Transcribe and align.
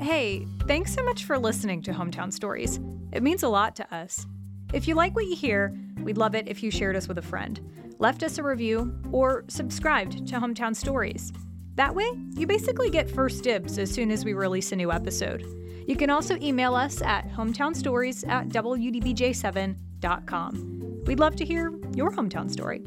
Hey, 0.00 0.46
thanks 0.66 0.94
so 0.94 1.04
much 1.04 1.24
for 1.24 1.38
listening 1.38 1.82
to 1.82 1.92
Hometown 1.92 2.32
Stories. 2.32 2.80
It 3.12 3.22
means 3.22 3.42
a 3.42 3.48
lot 3.48 3.76
to 3.76 3.94
us. 3.94 4.26
If 4.72 4.88
you 4.88 4.94
like 4.94 5.14
what 5.14 5.26
you 5.26 5.36
hear, 5.36 5.76
we'd 6.02 6.18
love 6.18 6.34
it 6.34 6.48
if 6.48 6.62
you 6.62 6.70
shared 6.70 6.96
us 6.96 7.08
with 7.08 7.18
a 7.18 7.22
friend, 7.22 7.60
left 7.98 8.22
us 8.22 8.38
a 8.38 8.42
review, 8.42 8.94
or 9.10 9.44
subscribed 9.48 10.26
to 10.28 10.36
Hometown 10.36 10.76
Stories. 10.76 11.32
That 11.74 11.94
way, 11.94 12.10
you 12.34 12.46
basically 12.46 12.90
get 12.90 13.10
first 13.10 13.42
dibs 13.42 13.78
as 13.78 13.90
soon 13.90 14.10
as 14.10 14.24
we 14.24 14.32
release 14.32 14.72
a 14.72 14.76
new 14.76 14.90
episode. 14.92 15.44
You 15.86 15.96
can 15.96 16.10
also 16.10 16.36
email 16.36 16.74
us 16.74 17.02
at 17.02 17.28
hometownstories 17.30 18.28
at 18.28 18.48
wdbj7.com. 18.48 20.91
We'd 21.04 21.18
love 21.18 21.34
to 21.36 21.44
hear 21.44 21.72
your 21.94 22.10
hometown 22.12 22.50
story. 22.50 22.82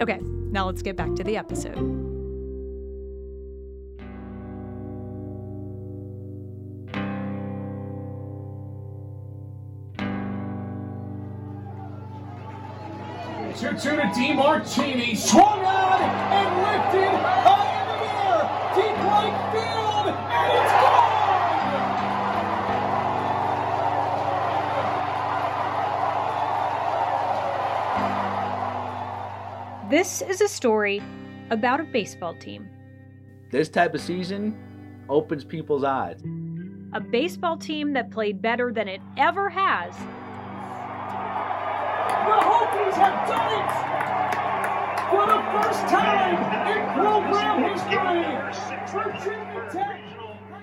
Okay, 0.00 0.18
now 0.50 0.66
let's 0.66 0.82
get 0.82 0.96
back 0.96 1.14
to 1.16 1.24
the 1.24 1.36
episode. 1.36 1.76
Two 13.58 13.68
two 13.72 13.96
to 13.96 14.02
DeMartini, 14.16 15.14
swung 15.14 15.60
on 15.62 16.00
and 16.00 16.56
lifted 16.64 17.12
high 17.20 17.76
in 17.82 17.86
the 17.92 18.08
air, 18.24 18.40
deep 18.74 18.96
right 19.04 19.36
field, 19.52 20.06
and 20.16 20.48
it's 20.56 20.79
This 29.90 30.22
is 30.22 30.40
a 30.40 30.48
story 30.48 31.02
about 31.50 31.80
a 31.80 31.84
baseball 31.84 32.34
team. 32.34 32.68
This 33.50 33.68
type 33.68 33.92
of 33.92 34.00
season 34.00 34.56
opens 35.08 35.44
people's 35.44 35.82
eyes. 35.82 36.20
A 36.92 37.00
baseball 37.00 37.56
team 37.56 37.92
that 37.94 38.12
played 38.12 38.40
better 38.40 38.72
than 38.72 38.86
it 38.86 39.00
ever 39.16 39.50
has 39.50 39.94
the 42.30 42.36
Hokies 42.36 42.94
have 42.94 43.28
done 43.28 43.52
it! 43.58 43.70
For 45.10 45.26
the 45.26 45.40
first 45.50 45.82
time 45.88 46.38
in 46.70 46.80
program 46.94 47.56
history, 47.72 48.22
Virginia 48.92 49.68
Tech. 49.72 50.00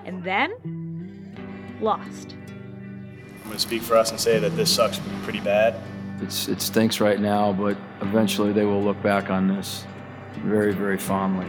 And 0.06 0.24
then, 0.24 1.78
lost. 1.82 2.36
I'm 3.38 3.44
going 3.44 3.54
to 3.56 3.60
speak 3.60 3.82
for 3.82 3.98
us 3.98 4.12
and 4.12 4.20
say 4.20 4.40
that 4.40 4.56
this 4.56 4.74
sucks 4.74 5.02
pretty 5.24 5.42
bad. 5.42 5.76
It's, 6.20 6.48
it 6.48 6.62
stinks 6.62 7.00
right 7.00 7.20
now, 7.20 7.54
but 7.54 7.78
eventually 8.02 8.52
they 8.52 8.66
will 8.66 8.84
look 8.84 9.02
back 9.04 9.30
on 9.30 9.48
this 9.48 9.86
very, 10.44 10.74
very 10.74 10.98
fondly. 10.98 11.48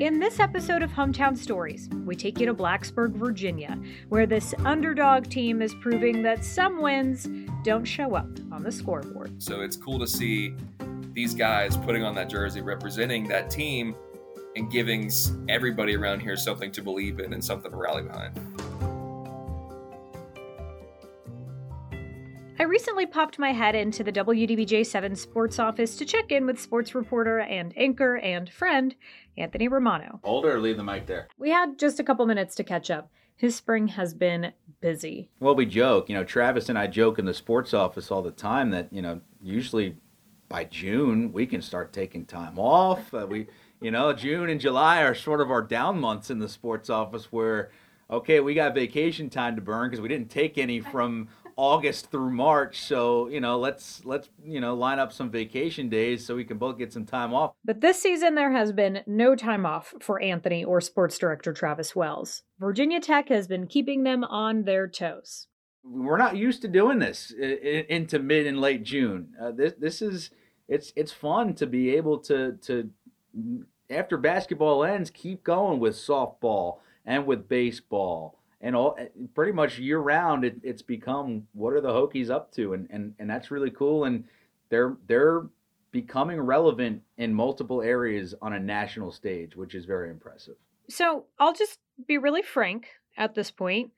In 0.00 0.20
this 0.20 0.38
episode 0.38 0.82
of 0.82 0.92
Hometown 0.92 1.36
Stories, 1.36 1.88
we 2.06 2.14
take 2.14 2.38
you 2.38 2.46
to 2.46 2.54
Blacksburg, 2.54 3.12
Virginia, 3.12 3.76
where 4.08 4.26
this 4.26 4.54
underdog 4.64 5.28
team 5.28 5.60
is 5.60 5.74
proving 5.74 6.22
that 6.22 6.44
some 6.44 6.80
wins 6.80 7.26
don't 7.68 7.84
show 7.84 8.14
up 8.14 8.26
on 8.50 8.62
the 8.62 8.72
scoreboard. 8.72 9.42
So 9.42 9.60
it's 9.60 9.76
cool 9.76 9.98
to 9.98 10.06
see 10.06 10.54
these 11.12 11.34
guys 11.34 11.76
putting 11.76 12.02
on 12.02 12.14
that 12.14 12.30
jersey, 12.30 12.62
representing 12.62 13.28
that 13.28 13.50
team, 13.50 13.94
and 14.56 14.70
giving 14.70 15.10
everybody 15.50 15.94
around 15.94 16.20
here 16.20 16.34
something 16.34 16.72
to 16.72 16.80
believe 16.80 17.20
in 17.20 17.34
and 17.34 17.44
something 17.44 17.70
to 17.70 17.76
rally 17.76 18.04
behind. 18.04 18.40
I 22.58 22.62
recently 22.62 23.04
popped 23.04 23.38
my 23.38 23.52
head 23.52 23.74
into 23.74 24.02
the 24.02 24.12
WDBJ7 24.12 25.14
sports 25.16 25.58
office 25.58 25.94
to 25.96 26.06
check 26.06 26.32
in 26.32 26.46
with 26.46 26.58
sports 26.58 26.94
reporter 26.94 27.40
and 27.40 27.76
anchor 27.76 28.16
and 28.16 28.48
friend 28.48 28.94
Anthony 29.36 29.68
Romano. 29.68 30.20
Hold 30.24 30.46
or 30.46 30.58
leave 30.58 30.78
the 30.78 30.82
mic 30.82 31.04
there. 31.04 31.28
We 31.36 31.50
had 31.50 31.78
just 31.78 32.00
a 32.00 32.04
couple 32.04 32.24
minutes 32.24 32.54
to 32.54 32.64
catch 32.64 32.90
up. 32.90 33.10
His 33.36 33.54
spring 33.54 33.88
has 33.88 34.14
been 34.14 34.52
busy. 34.80 35.30
Well, 35.40 35.54
we 35.54 35.66
joke, 35.66 36.08
you 36.08 36.14
know, 36.14 36.24
Travis 36.24 36.68
and 36.68 36.78
I 36.78 36.86
joke 36.86 37.18
in 37.18 37.24
the 37.24 37.34
sports 37.34 37.74
office 37.74 38.10
all 38.10 38.22
the 38.22 38.30
time 38.30 38.70
that, 38.70 38.92
you 38.92 39.02
know, 39.02 39.20
usually 39.42 39.96
by 40.48 40.64
June 40.64 41.32
we 41.32 41.46
can 41.46 41.60
start 41.62 41.92
taking 41.92 42.24
time 42.24 42.58
off. 42.58 43.12
Uh, 43.12 43.26
we, 43.28 43.46
you 43.80 43.90
know, 43.90 44.12
June 44.12 44.48
and 44.48 44.60
July 44.60 45.02
are 45.02 45.14
sort 45.14 45.40
of 45.40 45.50
our 45.50 45.62
down 45.62 46.00
months 46.00 46.30
in 46.30 46.38
the 46.38 46.48
sports 46.48 46.90
office 46.90 47.30
where 47.30 47.70
okay, 48.10 48.40
we 48.40 48.54
got 48.54 48.74
vacation 48.74 49.28
time 49.28 49.54
to 49.54 49.60
burn 49.60 49.88
because 49.88 50.00
we 50.00 50.08
didn't 50.08 50.30
take 50.30 50.56
any 50.56 50.80
from 50.80 51.28
August 51.58 52.12
through 52.12 52.30
March. 52.30 52.80
So, 52.80 53.28
you 53.28 53.40
know, 53.40 53.58
let's 53.58 54.04
let's, 54.04 54.30
you 54.42 54.60
know, 54.60 54.74
line 54.74 55.00
up 55.00 55.12
some 55.12 55.28
vacation 55.28 55.88
days 55.88 56.24
so 56.24 56.36
we 56.36 56.44
can 56.44 56.56
both 56.56 56.78
get 56.78 56.92
some 56.92 57.04
time 57.04 57.34
off. 57.34 57.52
But 57.64 57.80
this 57.80 58.00
season 58.00 58.36
there 58.36 58.52
has 58.52 58.72
been 58.72 59.00
no 59.08 59.34
time 59.34 59.66
off 59.66 59.92
for 60.00 60.22
Anthony 60.22 60.64
or 60.64 60.80
sports 60.80 61.18
director 61.18 61.52
Travis 61.52 61.96
Wells. 61.96 62.44
Virginia 62.60 63.00
Tech 63.00 63.28
has 63.28 63.48
been 63.48 63.66
keeping 63.66 64.04
them 64.04 64.22
on 64.22 64.62
their 64.62 64.86
toes. 64.86 65.48
We're 65.82 66.16
not 66.16 66.36
used 66.36 66.62
to 66.62 66.68
doing 66.68 67.00
this 67.00 67.32
into 67.32 68.20
mid 68.20 68.46
and 68.46 68.60
late 68.60 68.84
June. 68.84 69.34
Uh, 69.42 69.50
this 69.50 69.72
this 69.78 70.00
is 70.00 70.30
it's 70.68 70.92
it's 70.94 71.12
fun 71.12 71.54
to 71.54 71.66
be 71.66 71.96
able 71.96 72.18
to 72.18 72.52
to 72.62 72.88
after 73.90 74.16
basketball 74.16 74.84
ends 74.84 75.10
keep 75.10 75.42
going 75.42 75.80
with 75.80 75.96
softball 75.96 76.78
and 77.04 77.26
with 77.26 77.48
baseball 77.48 78.37
and 78.60 78.74
all 78.74 78.96
eh, 78.98 79.06
pretty 79.34 79.52
much 79.52 79.78
year 79.78 79.98
round 79.98 80.44
it, 80.44 80.56
it's 80.62 80.82
become 80.82 81.46
what 81.52 81.72
are 81.72 81.80
the 81.80 81.88
Hokies 81.88 82.30
up 82.30 82.52
to 82.52 82.74
and, 82.74 82.88
and 82.90 83.14
and 83.18 83.28
that's 83.28 83.50
really 83.50 83.70
cool 83.70 84.04
and 84.04 84.24
they're 84.68 84.96
they're 85.06 85.44
becoming 85.90 86.40
relevant 86.40 87.02
in 87.16 87.32
multiple 87.32 87.82
areas 87.82 88.34
on 88.42 88.52
a 88.52 88.60
national 88.60 89.10
stage 89.12 89.56
which 89.56 89.74
is 89.74 89.84
very 89.84 90.10
impressive. 90.10 90.56
So, 90.90 91.24
I'll 91.38 91.52
just 91.52 91.78
be 92.06 92.16
really 92.16 92.42
frank 92.42 92.88
at 93.16 93.34
this 93.34 93.50
point. 93.50 93.90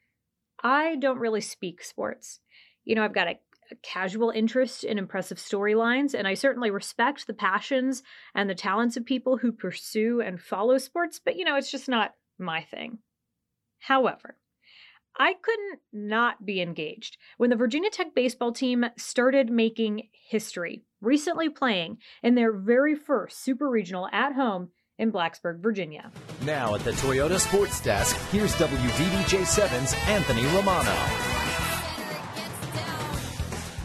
I 0.62 0.96
don't 0.96 1.18
really 1.18 1.40
speak 1.40 1.84
sports. 1.84 2.40
You 2.84 2.96
know, 2.96 3.04
I've 3.04 3.14
got 3.14 3.28
a, 3.28 3.38
a 3.70 3.76
casual 3.82 4.30
interest 4.30 4.82
in 4.82 4.98
impressive 4.98 5.38
storylines 5.38 6.14
and 6.14 6.26
I 6.26 6.34
certainly 6.34 6.70
respect 6.70 7.26
the 7.26 7.34
passions 7.34 8.02
and 8.34 8.50
the 8.50 8.54
talents 8.54 8.96
of 8.96 9.04
people 9.04 9.36
who 9.38 9.52
pursue 9.52 10.20
and 10.20 10.40
follow 10.40 10.78
sports, 10.78 11.20
but 11.24 11.36
you 11.36 11.44
know, 11.44 11.56
it's 11.56 11.70
just 11.70 11.88
not 11.88 12.14
my 12.38 12.62
thing. 12.62 12.98
However, 13.78 14.36
I 15.18 15.34
couldn't 15.34 15.80
not 15.92 16.46
be 16.46 16.60
engaged 16.60 17.18
when 17.36 17.50
the 17.50 17.56
Virginia 17.56 17.90
Tech 17.90 18.14
baseball 18.14 18.52
team 18.52 18.86
started 18.96 19.50
making 19.50 20.08
history, 20.12 20.84
recently 21.00 21.48
playing 21.48 21.98
in 22.22 22.34
their 22.34 22.52
very 22.52 22.94
first 22.94 23.42
super 23.42 23.68
regional 23.68 24.08
at 24.12 24.34
home 24.34 24.70
in 24.98 25.10
Blacksburg, 25.12 25.60
Virginia. 25.60 26.10
Now 26.44 26.74
at 26.74 26.82
the 26.84 26.92
Toyota 26.92 27.40
Sports 27.40 27.80
Desk, 27.80 28.16
here's 28.30 28.54
WDBJ7's 28.54 29.94
Anthony 30.08 30.44
Romano. 30.56 30.94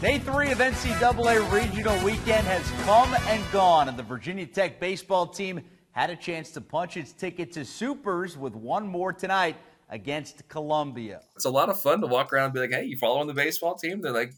Day 0.00 0.18
three 0.18 0.52
of 0.52 0.58
NCAA 0.58 1.50
Regional 1.52 2.04
Weekend 2.04 2.46
has 2.46 2.70
come 2.84 3.14
and 3.28 3.42
gone, 3.50 3.88
and 3.88 3.98
the 3.98 4.02
Virginia 4.02 4.46
Tech 4.46 4.78
baseball 4.78 5.26
team 5.26 5.60
had 5.92 6.10
a 6.10 6.16
chance 6.16 6.50
to 6.50 6.60
punch 6.60 6.98
its 6.98 7.12
ticket 7.12 7.50
to 7.52 7.64
Supers 7.64 8.36
with 8.36 8.54
one 8.54 8.86
more 8.86 9.12
tonight 9.12 9.56
against 9.88 10.48
Columbia. 10.48 11.20
It's 11.34 11.44
a 11.44 11.50
lot 11.50 11.68
of 11.68 11.80
fun 11.80 12.00
to 12.00 12.06
walk 12.06 12.32
around 12.32 12.46
and 12.46 12.54
be 12.54 12.60
like, 12.60 12.70
hey, 12.70 12.84
you 12.84 12.96
following 12.96 13.26
the 13.28 13.34
baseball 13.34 13.74
team? 13.74 14.00
They're 14.00 14.12
like, 14.12 14.32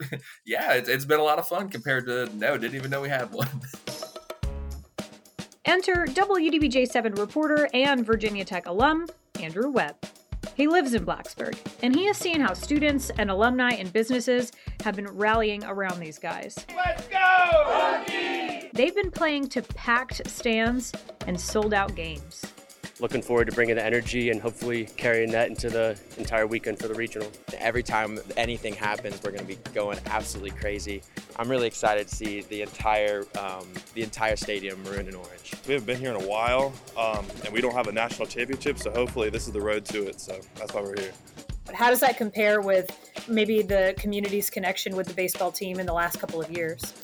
yeah, 0.46 0.74
it's, 0.74 0.88
it's 0.88 1.04
been 1.04 1.20
a 1.20 1.24
lot 1.24 1.38
of 1.38 1.46
fun 1.46 1.68
compared 1.68 2.06
to 2.06 2.28
no, 2.36 2.56
didn't 2.58 2.76
even 2.76 2.90
know 2.90 3.00
we 3.00 3.08
had 3.08 3.32
one. 3.32 3.48
Enter 5.64 6.06
WDBJ7 6.06 7.18
reporter 7.18 7.68
and 7.72 8.04
Virginia 8.04 8.44
Tech 8.44 8.66
alum, 8.66 9.06
Andrew 9.40 9.70
Webb. 9.70 9.94
He 10.54 10.66
lives 10.66 10.92
in 10.92 11.06
Blacksburg, 11.06 11.56
and 11.82 11.94
he 11.94 12.04
has 12.06 12.18
seen 12.18 12.40
how 12.40 12.52
students 12.52 13.10
and 13.16 13.30
alumni 13.30 13.70
and 13.70 13.90
businesses 13.92 14.52
have 14.84 14.96
been 14.96 15.08
rallying 15.08 15.64
around 15.64 15.98
these 16.00 16.18
guys. 16.18 16.66
Let's 16.76 17.06
go! 17.08 17.16
Hokies! 17.18 18.70
They've 18.72 18.94
been 18.94 19.10
playing 19.10 19.48
to 19.50 19.62
packed 19.62 20.28
stands 20.28 20.92
and 21.26 21.40
sold 21.40 21.72
out 21.72 21.94
games. 21.94 22.44
Looking 23.02 23.20
forward 23.20 23.46
to 23.46 23.52
bringing 23.52 23.74
the 23.74 23.84
energy 23.84 24.30
and 24.30 24.40
hopefully 24.40 24.86
carrying 24.96 25.32
that 25.32 25.48
into 25.48 25.68
the 25.68 25.98
entire 26.18 26.46
weekend 26.46 26.78
for 26.78 26.86
the 26.86 26.94
regional. 26.94 27.28
Every 27.58 27.82
time 27.82 28.20
anything 28.36 28.74
happens, 28.74 29.20
we're 29.24 29.32
going 29.32 29.44
to 29.44 29.56
be 29.56 29.58
going 29.74 29.98
absolutely 30.06 30.52
crazy. 30.52 31.02
I'm 31.34 31.50
really 31.50 31.66
excited 31.66 32.06
to 32.06 32.14
see 32.14 32.42
the 32.42 32.62
entire 32.62 33.24
um, 33.40 33.66
the 33.94 34.04
entire 34.04 34.36
stadium 34.36 34.80
maroon 34.84 35.08
and 35.08 35.16
orange. 35.16 35.52
We 35.66 35.74
haven't 35.74 35.86
been 35.86 35.98
here 35.98 36.14
in 36.14 36.22
a 36.22 36.28
while, 36.28 36.72
um, 36.96 37.26
and 37.44 37.52
we 37.52 37.60
don't 37.60 37.74
have 37.74 37.88
a 37.88 37.92
national 37.92 38.28
championship, 38.28 38.78
so 38.78 38.92
hopefully 38.92 39.30
this 39.30 39.48
is 39.48 39.52
the 39.52 39.60
road 39.60 39.84
to 39.86 40.06
it. 40.06 40.20
So 40.20 40.38
that's 40.54 40.72
why 40.72 40.82
we're 40.82 41.00
here. 41.00 41.12
How 41.74 41.90
does 41.90 41.98
that 42.00 42.16
compare 42.16 42.60
with 42.60 43.26
maybe 43.26 43.62
the 43.62 43.96
community's 43.98 44.48
connection 44.48 44.94
with 44.94 45.08
the 45.08 45.14
baseball 45.14 45.50
team 45.50 45.80
in 45.80 45.86
the 45.86 45.92
last 45.92 46.20
couple 46.20 46.40
of 46.40 46.48
years? 46.52 46.94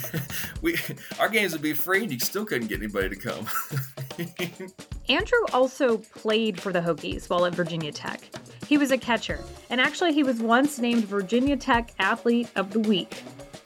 we 0.62 0.78
our 1.20 1.28
games 1.28 1.52
would 1.52 1.60
be 1.60 1.74
free, 1.74 2.04
and 2.04 2.10
you 2.10 2.20
still 2.20 2.46
couldn't 2.46 2.68
get 2.68 2.78
anybody 2.78 3.10
to 3.10 3.16
come. 3.16 3.46
Andrew 5.08 5.40
also 5.52 5.98
played 5.98 6.60
for 6.60 6.72
the 6.72 6.80
Hokies 6.80 7.28
while 7.28 7.44
at 7.44 7.54
Virginia 7.54 7.90
Tech. 7.90 8.20
He 8.68 8.78
was 8.78 8.92
a 8.92 8.98
catcher, 8.98 9.40
and 9.68 9.80
actually, 9.80 10.12
he 10.12 10.22
was 10.22 10.38
once 10.38 10.78
named 10.78 11.04
Virginia 11.04 11.56
Tech 11.56 11.92
Athlete 11.98 12.48
of 12.54 12.72
the 12.72 12.80
Week. 12.80 13.22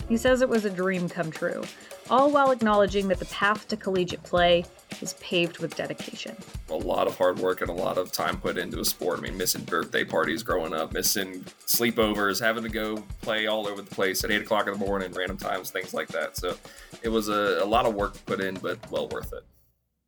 He 0.08 0.16
says 0.16 0.40
it 0.40 0.48
was 0.48 0.64
a 0.64 0.70
dream 0.70 1.08
come 1.08 1.30
true, 1.30 1.62
all 2.08 2.30
while 2.30 2.52
acknowledging 2.52 3.08
that 3.08 3.18
the 3.18 3.26
path 3.26 3.68
to 3.68 3.76
collegiate 3.76 4.22
play 4.22 4.64
is 5.02 5.14
paved 5.14 5.58
with 5.58 5.76
dedication. 5.76 6.34
A 6.70 6.74
lot 6.74 7.06
of 7.06 7.18
hard 7.18 7.38
work 7.38 7.60
and 7.60 7.68
a 7.68 7.74
lot 7.74 7.98
of 7.98 8.12
time 8.12 8.40
put 8.40 8.56
into 8.56 8.80
a 8.80 8.84
sport. 8.84 9.18
I 9.18 9.22
mean, 9.22 9.36
missing 9.36 9.64
birthday 9.64 10.04
parties 10.04 10.42
growing 10.42 10.72
up, 10.72 10.92
missing 10.92 11.44
sleepovers, 11.66 12.40
having 12.40 12.62
to 12.62 12.70
go 12.70 13.04
play 13.20 13.46
all 13.46 13.66
over 13.66 13.82
the 13.82 13.94
place 13.94 14.24
at 14.24 14.30
8 14.30 14.42
o'clock 14.42 14.68
in 14.68 14.72
the 14.72 14.78
morning, 14.78 15.12
random 15.12 15.36
times, 15.36 15.70
things 15.70 15.92
like 15.92 16.08
that. 16.08 16.36
So 16.36 16.56
it 17.02 17.10
was 17.10 17.28
a, 17.28 17.60
a 17.62 17.66
lot 17.66 17.84
of 17.84 17.94
work 17.94 18.16
put 18.24 18.40
in, 18.40 18.54
but 18.54 18.78
well 18.90 19.08
worth 19.08 19.32
it. 19.32 19.44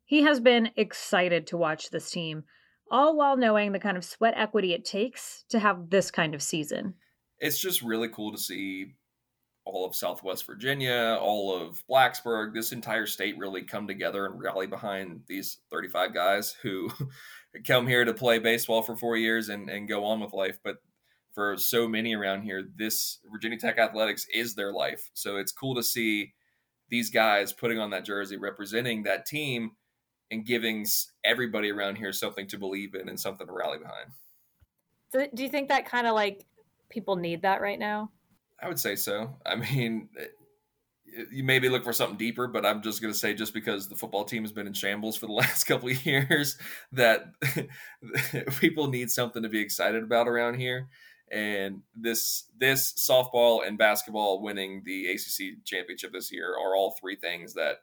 He 0.09 0.23
has 0.23 0.39
been 0.39 0.71
excited 0.75 1.45
to 1.47 1.57
watch 1.57 1.91
this 1.91 2.09
team, 2.09 2.45
all 2.89 3.15
while 3.15 3.37
knowing 3.37 3.73
the 3.73 3.79
kind 3.79 3.95
of 3.95 4.03
sweat 4.03 4.33
equity 4.35 4.73
it 4.73 4.83
takes 4.83 5.45
to 5.49 5.59
have 5.59 5.91
this 5.91 6.09
kind 6.09 6.33
of 6.33 6.41
season. 6.41 6.95
It's 7.37 7.59
just 7.59 7.83
really 7.83 8.09
cool 8.09 8.31
to 8.31 8.37
see 8.39 8.95
all 9.65 9.85
of 9.85 9.95
Southwest 9.95 10.47
Virginia, 10.47 11.15
all 11.21 11.55
of 11.55 11.83
Blacksburg, 11.87 12.55
this 12.55 12.71
entire 12.71 13.05
state 13.05 13.37
really 13.37 13.61
come 13.61 13.85
together 13.85 14.25
and 14.25 14.41
rally 14.41 14.65
behind 14.65 15.21
these 15.27 15.59
35 15.69 16.11
guys 16.11 16.55
who 16.63 16.89
come 17.67 17.85
here 17.85 18.03
to 18.03 18.11
play 18.11 18.39
baseball 18.39 18.81
for 18.81 18.97
four 18.97 19.15
years 19.15 19.49
and, 19.49 19.69
and 19.69 19.87
go 19.87 20.05
on 20.05 20.21
with 20.21 20.33
life. 20.33 20.57
But 20.63 20.77
for 21.35 21.55
so 21.55 21.87
many 21.87 22.15
around 22.15 22.41
here, 22.41 22.67
this 22.77 23.19
Virginia 23.31 23.59
Tech 23.59 23.77
athletics 23.77 24.25
is 24.33 24.55
their 24.55 24.73
life. 24.73 25.11
So 25.13 25.37
it's 25.37 25.51
cool 25.51 25.75
to 25.75 25.83
see 25.83 26.33
these 26.89 27.11
guys 27.11 27.53
putting 27.53 27.77
on 27.77 27.91
that 27.91 28.05
jersey, 28.05 28.37
representing 28.37 29.03
that 29.03 29.27
team, 29.27 29.73
and 30.31 30.45
giving 30.45 30.85
everybody 31.23 31.71
around 31.71 31.95
here 31.95 32.13
something 32.13 32.47
to 32.47 32.57
believe 32.57 32.95
in 32.95 33.09
and 33.09 33.19
something 33.19 33.47
to 33.47 33.53
rally 33.53 33.79
behind. 33.79 34.11
So 35.11 35.27
do 35.33 35.43
you 35.43 35.49
think 35.49 35.69
that 35.69 35.85
kind 35.85 36.07
of 36.07 36.13
like 36.13 36.45
people 36.89 37.15
need 37.15 37.41
that 37.41 37.61
right 37.61 37.79
now? 37.79 38.11
I 38.61 38.67
would 38.67 38.79
say 38.79 38.95
so. 38.95 39.35
I 39.45 39.55
mean, 39.55 40.09
eh, 40.19 40.25
you 41.31 41.43
maybe 41.43 41.69
look 41.69 41.83
for 41.83 41.93
something 41.93 42.17
deeper, 42.17 42.47
but 42.47 42.65
I'm 42.65 42.81
just 42.81 43.01
going 43.01 43.13
to 43.13 43.17
say 43.19 43.33
just 43.33 43.53
because 43.53 43.89
the 43.89 43.95
football 43.95 44.25
team 44.25 44.43
has 44.43 44.51
been 44.51 44.67
in 44.67 44.73
shambles 44.73 45.17
for 45.17 45.25
the 45.25 45.33
last 45.43 45.63
couple 45.63 45.89
of 45.89 46.05
years, 46.05 46.57
that 46.91 47.33
people 48.59 48.87
need 48.87 49.09
something 49.09 49.43
to 49.43 49.49
be 49.49 49.61
excited 49.61 50.03
about 50.03 50.27
around 50.27 50.55
here. 50.55 50.87
And 51.31 51.83
this 51.95 52.45
this 52.57 52.93
softball 52.93 53.65
and 53.65 53.77
basketball 53.77 54.41
winning 54.41 54.81
the 54.83 55.11
ACC 55.11 55.63
championship 55.63 56.11
this 56.11 56.31
year 56.31 56.51
are 56.53 56.75
all 56.75 56.95
three 56.99 57.15
things 57.15 57.53
that 57.53 57.77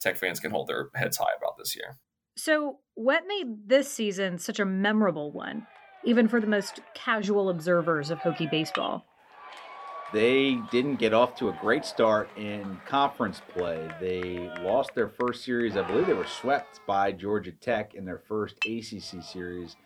Tech 0.00 0.16
fans 0.16 0.40
can 0.40 0.50
hold 0.50 0.68
their 0.68 0.90
heads 0.94 1.16
high 1.16 1.34
about 1.38 1.56
this 1.58 1.76
year. 1.76 1.98
So, 2.36 2.78
what 2.94 3.24
made 3.26 3.68
this 3.68 3.90
season 3.90 4.38
such 4.38 4.60
a 4.60 4.64
memorable 4.64 5.32
one, 5.32 5.66
even 6.04 6.28
for 6.28 6.40
the 6.40 6.46
most 6.46 6.80
casual 6.94 7.48
observers 7.48 8.10
of 8.10 8.18
Hokie 8.18 8.50
baseball? 8.50 9.04
They 10.12 10.60
didn't 10.70 10.96
get 10.96 11.12
off 11.12 11.34
to 11.36 11.48
a 11.48 11.58
great 11.60 11.84
start 11.84 12.28
in 12.36 12.78
conference 12.86 13.40
play. 13.48 13.88
They 14.00 14.50
lost 14.60 14.94
their 14.94 15.08
first 15.08 15.44
series. 15.44 15.76
I 15.76 15.82
believe 15.82 16.06
they 16.06 16.12
were 16.12 16.26
swept 16.26 16.80
by 16.86 17.10
Georgia 17.10 17.52
Tech 17.52 17.94
in 17.94 18.04
their 18.04 18.22
first 18.28 18.56
ACC 18.64 19.22
series. 19.22 19.76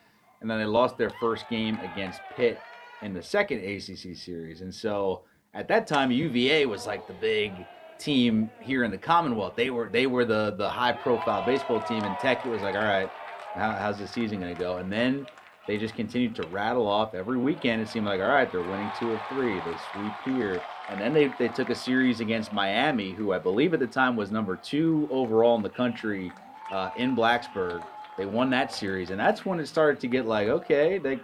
And 0.40 0.50
then 0.50 0.58
they 0.58 0.66
lost 0.66 0.98
their 0.98 1.10
first 1.20 1.48
game 1.48 1.78
against 1.80 2.20
Pitt 2.36 2.58
in 3.02 3.14
the 3.14 3.22
second 3.22 3.64
ACC 3.64 4.14
series. 4.14 4.60
And 4.60 4.74
so 4.74 5.22
at 5.54 5.68
that 5.68 5.86
time, 5.86 6.10
UVA 6.10 6.66
was 6.66 6.86
like 6.86 7.06
the 7.06 7.14
big 7.14 7.52
team 8.00 8.50
here 8.60 8.84
in 8.84 8.90
the 8.90 8.98
Commonwealth. 8.98 9.54
They 9.56 9.70
were 9.70 9.88
they 9.88 10.06
were 10.06 10.24
the 10.24 10.54
the 10.56 10.68
high 10.68 10.92
profile 10.92 11.44
baseball 11.44 11.80
team. 11.82 12.02
And 12.02 12.18
Tech 12.18 12.44
it 12.44 12.48
was 12.48 12.62
like, 12.62 12.74
all 12.74 12.82
right, 12.82 13.10
how, 13.54 13.72
how's 13.72 13.98
the 13.98 14.08
season 14.08 14.40
going 14.40 14.54
to 14.54 14.58
go? 14.58 14.78
And 14.78 14.90
then 14.90 15.26
they 15.66 15.76
just 15.76 15.94
continued 15.94 16.34
to 16.36 16.46
rattle 16.48 16.86
off 16.86 17.14
every 17.14 17.38
weekend. 17.38 17.80
It 17.82 17.88
seemed 17.88 18.06
like, 18.06 18.20
all 18.20 18.28
right, 18.28 18.50
they're 18.50 18.62
winning 18.62 18.90
two 18.98 19.12
or 19.12 19.20
three. 19.28 19.54
They 19.60 19.74
sweep 19.92 20.12
here. 20.24 20.60
And 20.88 21.00
then 21.00 21.12
they, 21.12 21.32
they 21.38 21.48
took 21.48 21.70
a 21.70 21.74
series 21.74 22.18
against 22.18 22.52
Miami, 22.52 23.12
who 23.12 23.32
I 23.32 23.38
believe 23.38 23.72
at 23.72 23.78
the 23.78 23.86
time 23.86 24.16
was 24.16 24.32
number 24.32 24.56
two 24.56 25.06
overall 25.12 25.54
in 25.56 25.62
the 25.62 25.70
country 25.70 26.32
uh, 26.72 26.90
in 26.96 27.14
Blacksburg. 27.14 27.84
They 28.18 28.26
won 28.26 28.50
that 28.50 28.72
series. 28.74 29.10
And 29.10 29.20
that's 29.20 29.46
when 29.46 29.60
it 29.60 29.66
started 29.66 30.00
to 30.00 30.08
get 30.08 30.26
like, 30.26 30.48
okay, 30.48 30.98
they 30.98 31.20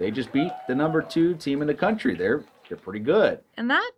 they 0.00 0.10
just 0.10 0.32
beat 0.32 0.50
the 0.66 0.74
number 0.74 1.00
two 1.00 1.34
team 1.34 1.62
in 1.62 1.68
the 1.68 1.74
country. 1.74 2.16
They're 2.16 2.44
they're 2.68 2.78
pretty 2.78 3.00
good. 3.00 3.40
And 3.56 3.70
that 3.70 3.92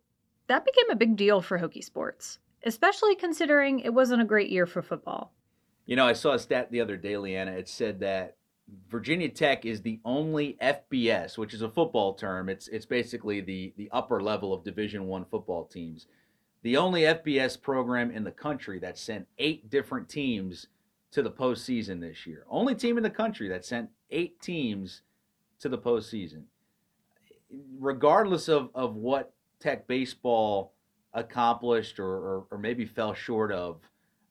that 0.49 0.65
became 0.65 0.91
a 0.91 0.97
big 0.97 1.17
deal 1.17 1.41
for 1.41 1.59
Hokie 1.59 1.85
sports, 1.85 2.39
especially 2.65 3.15
considering 3.15 3.81
it 3.81 3.95
wasn't 3.95 4.23
a 4.23 4.27
great 4.27 4.51
year 4.51 4.67
for 4.67 4.83
football. 4.83 5.33
You 5.87 5.97
know, 5.97 6.07
I 6.07 6.13
saw 6.13 6.33
a 6.33 6.39
stat 6.39 6.71
the 6.71 6.81
other 6.81 6.97
day, 6.97 7.17
Leanna. 7.17 7.53
It 7.53 7.69
said 7.69 8.01
that 8.01 8.37
Virginia 8.89 9.29
Tech 9.29 9.65
is 9.65 9.83
the 9.83 10.01
only 10.05 10.57
FBS, 10.61 11.39
which 11.39 11.55
is 11.55 11.63
a 11.63 11.71
football 11.71 12.15
term. 12.15 12.49
It's 12.49 12.67
it's 12.69 12.87
basically 12.87 13.41
the 13.41 13.73
the 13.77 13.89
upper 13.93 14.21
level 14.21 14.53
of 14.53 14.65
Division 14.65 15.07
One 15.07 15.25
football 15.25 15.65
teams. 15.65 16.07
The 16.63 16.77
only 16.77 17.03
FBS 17.03 17.61
program 17.61 18.11
in 18.11 18.25
the 18.25 18.33
country 18.33 18.81
that 18.81 18.99
sent 18.99 19.29
eight 19.39 19.71
different 19.71 20.09
teams 20.09 20.67
to 21.13 21.23
the 21.23 21.31
postseason 21.31 22.01
this 22.01 22.27
year. 22.27 22.45
Only 22.51 22.75
team 22.75 22.97
in 22.97 23.05
the 23.05 23.11
country 23.11 23.49
that 23.49 23.65
sent 23.65 23.89
eight 24.11 24.41
teams 24.41 25.03
to 25.61 25.69
the 25.69 25.79
postseason. 25.79 26.43
Regardless 27.79 28.49
of, 28.49 28.71
of 28.75 28.97
what 28.97 29.33
Tech 29.61 29.87
baseball 29.87 30.73
accomplished 31.15 31.99
or, 31.99 32.09
or, 32.09 32.47
or 32.51 32.59
maybe 32.59 32.85
fell 32.85 33.15
short 33.15 33.53
of, 33.53 33.81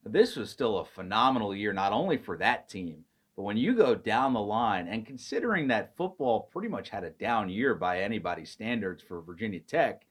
this 0.04 0.36
was 0.36 0.50
still 0.50 0.78
a 0.78 0.84
phenomenal 0.84 1.54
year, 1.54 1.72
not 1.72 1.92
only 1.92 2.16
for 2.16 2.36
that 2.38 2.68
team, 2.68 3.04
but 3.34 3.42
when 3.42 3.56
you 3.56 3.74
go 3.74 3.94
down 3.94 4.32
the 4.32 4.40
line, 4.40 4.88
and 4.88 5.04
considering 5.04 5.68
that 5.68 5.96
football 5.96 6.48
pretty 6.52 6.68
much 6.68 6.88
had 6.88 7.04
a 7.04 7.10
down 7.10 7.48
year 7.50 7.74
by 7.74 8.00
anybody's 8.00 8.50
standards 8.50 9.02
for 9.02 9.20
Virginia 9.20 9.60
Tech, 9.60 10.06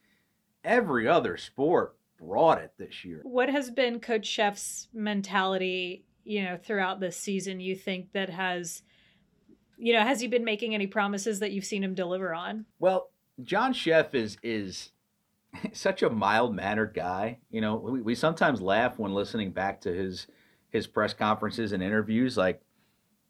every 0.63 1.07
other 1.07 1.37
sport 1.37 1.95
brought 2.19 2.59
it 2.59 2.73
this 2.77 3.03
year. 3.03 3.21
What 3.23 3.49
has 3.49 3.71
been 3.71 3.99
Coach 3.99 4.29
Szefc's 4.29 4.89
mentality, 4.93 6.03
you 6.23 6.43
know, 6.43 6.57
throughout 6.57 6.99
this 6.99 7.17
season? 7.17 7.59
You 7.59 7.75
think 7.75 8.11
that 8.11 8.29
has, 8.29 8.83
you 9.77 9.93
know, 9.93 10.01
has 10.01 10.19
he 10.21 10.27
been 10.27 10.45
making 10.45 10.75
any 10.75 10.87
promises 10.87 11.39
that 11.39 11.51
you've 11.51 11.65
seen 11.65 11.83
him 11.83 11.95
deliver 11.95 12.33
on? 12.33 12.65
Well, 12.79 13.09
John 13.43 13.73
Szefc 13.73 14.13
is 14.13 14.37
is 14.43 14.91
such 15.73 16.03
a 16.03 16.09
mild 16.09 16.55
mannered 16.55 16.93
guy. 16.93 17.39
You 17.49 17.61
know, 17.61 17.75
we, 17.75 18.01
we 18.01 18.15
sometimes 18.15 18.61
laugh 18.61 18.97
when 18.97 19.13
listening 19.13 19.51
back 19.51 19.81
to 19.81 19.93
his 19.93 20.27
his 20.69 20.87
press 20.87 21.13
conferences 21.13 21.71
and 21.71 21.81
interviews, 21.81 22.35
like 22.35 22.61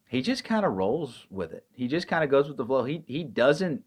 he 0.08 0.22
just 0.22 0.44
kind 0.44 0.66
of 0.66 0.74
rolls 0.74 1.28
with 1.30 1.52
it. 1.52 1.66
He 1.72 1.88
just 1.88 2.08
kind 2.08 2.24
of 2.24 2.30
goes 2.30 2.48
with 2.48 2.58
the 2.58 2.66
flow. 2.66 2.84
He 2.84 3.04
he 3.08 3.24
doesn't 3.24 3.84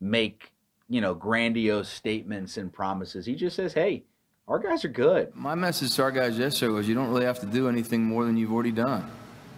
make 0.00 0.52
you 0.88 1.00
know 1.00 1.14
grandiose 1.14 1.88
statements 1.88 2.56
and 2.56 2.72
promises. 2.72 3.26
He 3.26 3.34
just 3.34 3.56
says, 3.56 3.72
"Hey, 3.72 4.04
our 4.48 4.58
guys 4.58 4.84
are 4.84 4.88
good." 4.88 5.34
My 5.34 5.54
message 5.54 5.94
to 5.96 6.02
our 6.02 6.10
guys 6.10 6.38
yesterday 6.38 6.72
was, 6.72 6.88
you 6.88 6.94
don't 6.94 7.08
really 7.08 7.24
have 7.24 7.40
to 7.40 7.46
do 7.46 7.68
anything 7.68 8.04
more 8.04 8.24
than 8.24 8.36
you've 8.36 8.52
already 8.52 8.72
done. 8.72 9.10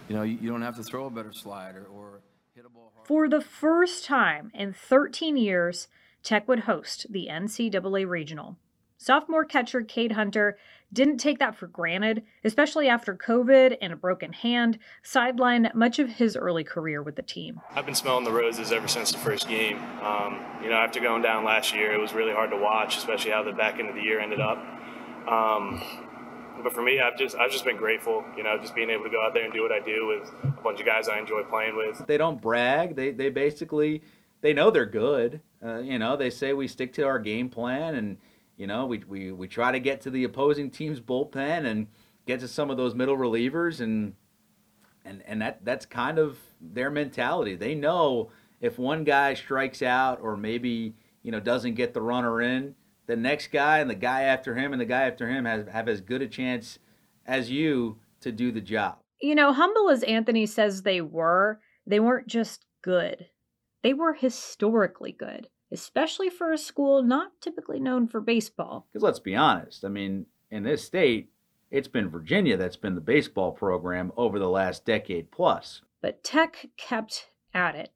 You 0.07 0.15
know, 0.15 0.23
you, 0.23 0.37
you 0.41 0.49
don't 0.49 0.61
have 0.61 0.75
to 0.75 0.83
throw 0.83 1.07
a 1.07 1.09
better 1.09 1.33
slider 1.33 1.85
or 1.85 2.21
hit 2.55 2.65
a 2.65 2.69
ball 2.69 2.91
hard. 2.95 3.07
For 3.07 3.27
the 3.27 3.41
first 3.41 4.05
time 4.05 4.51
in 4.53 4.71
13 4.71 5.35
years, 5.35 5.87
Tech 6.25 6.47
would 6.47 6.61
host 6.61 7.05
the 7.11 7.27
NCAA 7.31 8.07
Regional. 8.07 8.57
Sophomore 8.97 9.45
catcher 9.45 9.83
Cade 9.83 10.13
Hunter 10.13 10.57
didn't 10.91 11.17
take 11.17 11.37
that 11.37 11.55
for 11.55 11.67
granted, 11.67 12.23
especially 12.43 12.89
after 12.89 13.15
COVID 13.15 13.77
and 13.79 13.93
a 13.93 13.95
broken 13.95 14.33
hand 14.33 14.79
sidelined 15.03 15.75
much 15.75 15.99
of 15.99 16.09
his 16.09 16.35
early 16.35 16.63
career 16.63 17.03
with 17.03 17.15
the 17.15 17.21
team. 17.21 17.61
I've 17.75 17.85
been 17.85 17.93
smelling 17.93 18.23
the 18.23 18.31
roses 18.31 18.71
ever 18.71 18.87
since 18.87 19.11
the 19.11 19.19
first 19.19 19.47
game. 19.47 19.77
Um, 20.01 20.43
you 20.63 20.69
know, 20.69 20.77
after 20.77 20.99
going 20.99 21.21
down 21.21 21.45
last 21.45 21.75
year, 21.75 21.93
it 21.93 21.99
was 21.99 22.13
really 22.13 22.33
hard 22.33 22.49
to 22.49 22.57
watch, 22.57 22.97
especially 22.97 23.29
how 23.29 23.43
the 23.43 23.51
back 23.51 23.79
end 23.79 23.89
of 23.89 23.95
the 23.95 24.01
year 24.01 24.19
ended 24.19 24.39
up. 24.39 24.57
Um, 25.27 25.83
but 26.63 26.73
for 26.73 26.81
me, 26.81 26.99
I've 26.99 27.17
just 27.17 27.35
I've 27.35 27.51
just 27.51 27.65
been 27.65 27.77
grateful, 27.77 28.23
you 28.35 28.41
know, 28.41 28.57
just 28.57 28.73
being 28.73 28.89
able 28.89 29.03
to 29.03 29.09
go 29.11 29.23
out 29.23 29.35
there 29.35 29.43
and 29.43 29.53
do 29.53 29.61
what 29.61 29.71
I 29.71 29.79
do 29.79 30.07
with 30.07 30.31
a 30.43 30.61
bunch 30.63 30.79
of 30.79 30.85
guys 30.87 31.07
I 31.07 31.19
enjoy 31.19 31.43
playing 31.43 31.75
with. 31.75 32.07
They 32.07 32.17
don't 32.17 32.41
brag. 32.41 32.95
They 32.95 33.11
they 33.11 33.29
basically 33.29 34.01
they 34.45 34.53
know 34.53 34.69
they're 34.69 34.85
good. 34.85 35.41
Uh, 35.65 35.79
you 35.79 35.97
know, 35.97 36.15
they 36.15 36.29
say 36.29 36.53
we 36.53 36.67
stick 36.67 36.93
to 36.93 37.01
our 37.01 37.17
game 37.17 37.49
plan 37.49 37.95
and 37.95 38.17
you 38.57 38.67
know 38.67 38.85
we, 38.85 38.99
we 39.07 39.31
we 39.31 39.47
try 39.47 39.71
to 39.71 39.79
get 39.79 40.01
to 40.01 40.11
the 40.11 40.23
opposing 40.23 40.69
team's 40.69 40.99
bullpen 40.99 41.65
and 41.65 41.87
get 42.27 42.39
to 42.41 42.47
some 42.47 42.69
of 42.69 42.77
those 42.77 42.93
middle 42.93 43.17
relievers 43.17 43.81
and 43.81 44.13
and 45.03 45.23
and 45.25 45.41
that 45.41 45.65
that's 45.65 45.87
kind 45.87 46.19
of 46.19 46.37
their 46.61 46.91
mentality. 46.91 47.55
They 47.55 47.73
know 47.73 48.29
if 48.61 48.77
one 48.77 49.03
guy 49.03 49.33
strikes 49.33 49.81
out 49.81 50.19
or 50.21 50.37
maybe 50.37 50.93
you 51.23 51.31
know 51.31 51.39
doesn't 51.39 51.73
get 51.73 51.95
the 51.95 52.01
runner 52.03 52.39
in, 52.39 52.75
the 53.07 53.15
next 53.15 53.47
guy 53.47 53.79
and 53.79 53.89
the 53.89 53.95
guy 53.95 54.21
after 54.21 54.53
him 54.53 54.73
and 54.73 54.79
the 54.79 54.85
guy 54.85 55.05
after 55.05 55.27
him 55.27 55.45
has 55.45 55.67
have 55.69 55.89
as 55.89 56.01
good 56.01 56.21
a 56.21 56.27
chance 56.27 56.77
as 57.25 57.49
you 57.49 57.97
to 58.21 58.31
do 58.31 58.51
the 58.51 58.61
job. 58.61 58.99
You 59.19 59.33
know, 59.33 59.53
humble 59.53 59.89
as 59.89 60.03
Anthony 60.03 60.45
says 60.45 60.83
they 60.83 61.01
were, 61.01 61.59
they 61.87 61.99
weren't 61.99 62.27
just 62.27 62.67
good. 62.83 63.25
They 63.85 63.93
were 63.93 64.13
historically 64.13 65.11
good, 65.11 65.47
especially 65.71 66.31
for 66.31 66.51
a 66.51 66.57
school 66.57 67.03
not 67.03 67.39
typically 67.39 67.79
known 67.79 68.07
for 68.07 68.19
baseball. 68.19 68.87
Because 68.91 69.03
let's 69.03 69.19
be 69.19 69.35
honest, 69.35 69.85
I 69.85 69.89
mean, 69.89 70.25
in 70.49 70.63
this 70.63 70.83
state, 70.83 71.29
it's 71.69 71.87
been 71.87 72.09
Virginia 72.09 72.57
that's 72.57 72.77
been 72.77 72.95
the 72.95 72.99
baseball 72.99 73.51
program 73.51 74.11
over 74.17 74.39
the 74.39 74.49
last 74.49 74.85
decade 74.85 75.29
plus. 75.29 75.83
But 76.01 76.23
Tech 76.23 76.65
kept 76.77 77.29
at 77.53 77.75
it. 77.75 77.91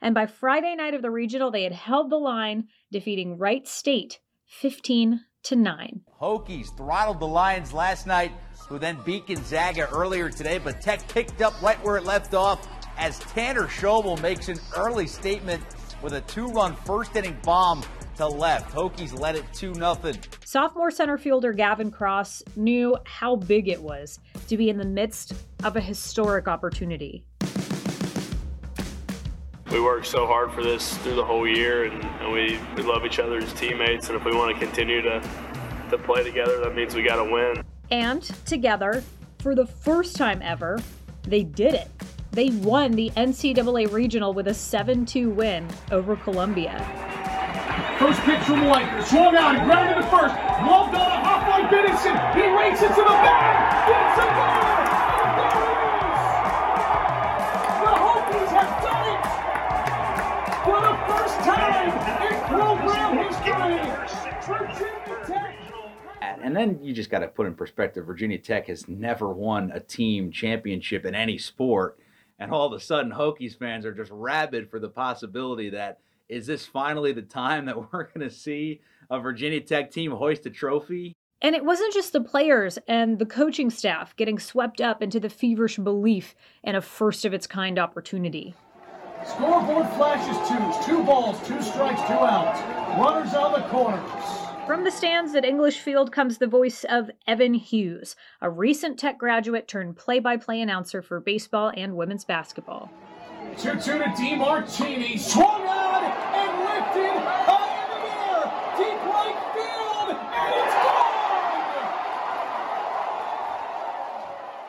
And 0.00 0.14
by 0.14 0.26
Friday 0.26 0.76
night 0.76 0.94
of 0.94 1.02
the 1.02 1.10
regional, 1.10 1.50
they 1.50 1.64
had 1.64 1.72
held 1.72 2.10
the 2.10 2.18
line, 2.18 2.68
defeating 2.92 3.36
Wright 3.36 3.66
State 3.66 4.20
15 4.46 5.22
to 5.42 5.56
9. 5.56 6.02
Hokies 6.20 6.76
throttled 6.76 7.18
the 7.18 7.26
Lions 7.26 7.72
last 7.72 8.06
night, 8.06 8.30
who 8.68 8.78
then 8.78 8.96
beat 9.04 9.26
Gonzaga 9.26 9.88
earlier 9.90 10.30
today, 10.30 10.58
but 10.58 10.80
Tech 10.80 11.08
picked 11.08 11.42
up 11.42 11.60
right 11.60 11.82
where 11.82 11.96
it 11.96 12.04
left 12.04 12.32
off 12.32 12.68
as 12.96 13.18
Tanner 13.18 13.66
Schobel 13.66 14.20
makes 14.20 14.48
an 14.48 14.58
early 14.76 15.06
statement 15.06 15.62
with 16.02 16.14
a 16.14 16.20
two-run 16.22 16.76
first 16.84 17.14
inning 17.16 17.36
bomb 17.42 17.82
to 18.16 18.26
left. 18.26 18.74
Hokies 18.74 19.18
led 19.18 19.36
it 19.36 19.44
2 19.54 19.74
0. 19.74 19.96
Sophomore 20.44 20.90
center 20.90 21.16
fielder 21.16 21.52
Gavin 21.52 21.90
Cross 21.90 22.42
knew 22.56 22.96
how 23.04 23.36
big 23.36 23.68
it 23.68 23.80
was 23.80 24.18
to 24.48 24.56
be 24.56 24.68
in 24.68 24.76
the 24.76 24.84
midst 24.84 25.34
of 25.64 25.76
a 25.76 25.80
historic 25.80 26.48
opportunity. 26.48 27.24
We 29.70 29.80
worked 29.80 30.06
so 30.06 30.26
hard 30.26 30.52
for 30.52 30.62
this 30.62 30.98
through 30.98 31.14
the 31.14 31.24
whole 31.24 31.48
year, 31.48 31.84
and, 31.84 32.04
and 32.04 32.30
we, 32.30 32.58
we 32.76 32.82
love 32.82 33.06
each 33.06 33.18
other 33.18 33.38
as 33.38 33.50
teammates. 33.54 34.08
And 34.08 34.16
if 34.16 34.24
we 34.24 34.36
want 34.36 34.54
to 34.54 34.66
continue 34.66 35.00
to, 35.00 35.26
to 35.90 35.98
play 35.98 36.22
together, 36.22 36.60
that 36.60 36.74
means 36.74 36.94
we 36.94 37.02
got 37.02 37.16
to 37.16 37.32
win. 37.32 37.64
And 37.90 38.22
together, 38.44 39.02
for 39.38 39.54
the 39.54 39.66
first 39.66 40.16
time 40.16 40.42
ever, 40.42 40.78
they 41.22 41.42
did 41.42 41.72
it. 41.72 41.88
They 42.32 42.48
won 42.48 42.92
the 42.92 43.10
NCAA 43.10 43.92
Regional 43.92 44.32
with 44.32 44.48
a 44.48 44.54
7 44.54 45.04
2 45.04 45.28
win 45.28 45.68
over 45.90 46.16
Columbia. 46.16 46.78
First 47.98 48.20
pitch 48.22 48.40
from 48.44 48.66
White. 48.66 49.04
Swung 49.04 49.36
out 49.36 49.56
and 49.56 49.66
grounded 49.66 49.96
to 49.96 50.02
first. 50.08 50.34
Loved 50.64 50.94
on 50.94 51.12
a 51.12 51.20
hop 51.20 51.46
by 51.46 51.60
Biddison. 51.68 52.16
He 52.32 52.40
races 52.56 52.88
to 52.88 53.02
the 53.04 53.16
bag. 53.20 53.86
Gets 53.86 54.16
a 54.16 54.26
ball. 54.32 54.64
There. 55.36 55.60
The 57.84 57.92
Hokies 58.00 58.50
have 58.56 58.72
done 58.80 59.06
it. 59.12 59.20
For 60.64 60.80
the 60.80 60.96
first 61.12 61.36
time 61.44 61.92
in 62.24 62.34
program 62.48 63.12
history. 63.28 63.76
Virginia 64.48 65.16
Tech. 65.26 65.52
And 66.42 66.56
then 66.56 66.82
you 66.82 66.94
just 66.94 67.10
got 67.10 67.18
to 67.18 67.28
put 67.28 67.46
in 67.46 67.54
perspective 67.54 68.06
Virginia 68.06 68.38
Tech 68.38 68.68
has 68.68 68.88
never 68.88 69.28
won 69.28 69.70
a 69.72 69.80
team 69.80 70.32
championship 70.32 71.04
in 71.04 71.14
any 71.14 71.36
sport. 71.36 71.98
And 72.38 72.50
all 72.50 72.66
of 72.66 72.72
a 72.72 72.80
sudden, 72.80 73.12
Hokies 73.12 73.58
fans 73.58 73.84
are 73.84 73.94
just 73.94 74.10
rabid 74.10 74.70
for 74.70 74.80
the 74.80 74.88
possibility 74.88 75.70
that 75.70 75.98
is 76.28 76.46
this 76.46 76.64
finally 76.64 77.12
the 77.12 77.22
time 77.22 77.66
that 77.66 77.76
we're 77.92 78.04
going 78.04 78.28
to 78.28 78.30
see 78.30 78.80
a 79.10 79.20
Virginia 79.20 79.60
Tech 79.60 79.90
team 79.90 80.12
hoist 80.12 80.46
a 80.46 80.50
trophy? 80.50 81.14
And 81.40 81.56
it 81.56 81.64
wasn't 81.64 81.92
just 81.92 82.12
the 82.12 82.20
players 82.20 82.78
and 82.86 83.18
the 83.18 83.26
coaching 83.26 83.68
staff 83.68 84.14
getting 84.14 84.38
swept 84.38 84.80
up 84.80 85.02
into 85.02 85.18
the 85.18 85.28
feverish 85.28 85.76
belief 85.76 86.36
in 86.62 86.76
a 86.76 86.80
first 86.80 87.24
of 87.24 87.34
its 87.34 87.48
kind 87.48 87.78
opportunity. 87.78 88.54
Scoreboard 89.26 89.88
flashes 89.90 90.36
twos, 90.48 90.86
two 90.86 91.02
balls, 91.04 91.38
two 91.46 91.60
strikes, 91.62 92.00
two 92.02 92.14
outs. 92.14 92.60
Runners 92.98 93.34
on 93.34 93.52
the 93.52 93.66
corners. 93.68 94.41
From 94.66 94.84
the 94.84 94.92
stands 94.92 95.34
at 95.34 95.44
English 95.44 95.80
Field 95.80 96.12
comes 96.12 96.38
the 96.38 96.46
voice 96.46 96.84
of 96.84 97.10
Evan 97.26 97.54
Hughes, 97.54 98.14
a 98.40 98.48
recent 98.48 98.96
Tech 98.96 99.18
graduate 99.18 99.66
turned 99.66 99.96
play 99.96 100.20
by 100.20 100.36
play 100.36 100.60
announcer 100.60 101.02
for 101.02 101.18
baseball 101.18 101.72
and 101.76 101.96
women's 101.96 102.24
basketball. 102.24 102.88
2 103.58 103.72
2 103.72 103.78
to 103.80 103.88
DeMartini. 103.88 105.18
Swung 105.18 105.66
on 105.66 106.04
and 106.04 106.60
lifted 106.60 107.10
high 107.24 107.74
in 107.82 107.88
the 107.90 108.08
air. 108.22 108.44
Deep 108.78 109.02
right 109.10 109.40
field. 109.52 110.10
And 110.32 110.54
it's 110.54 110.74
gone. 110.78 111.16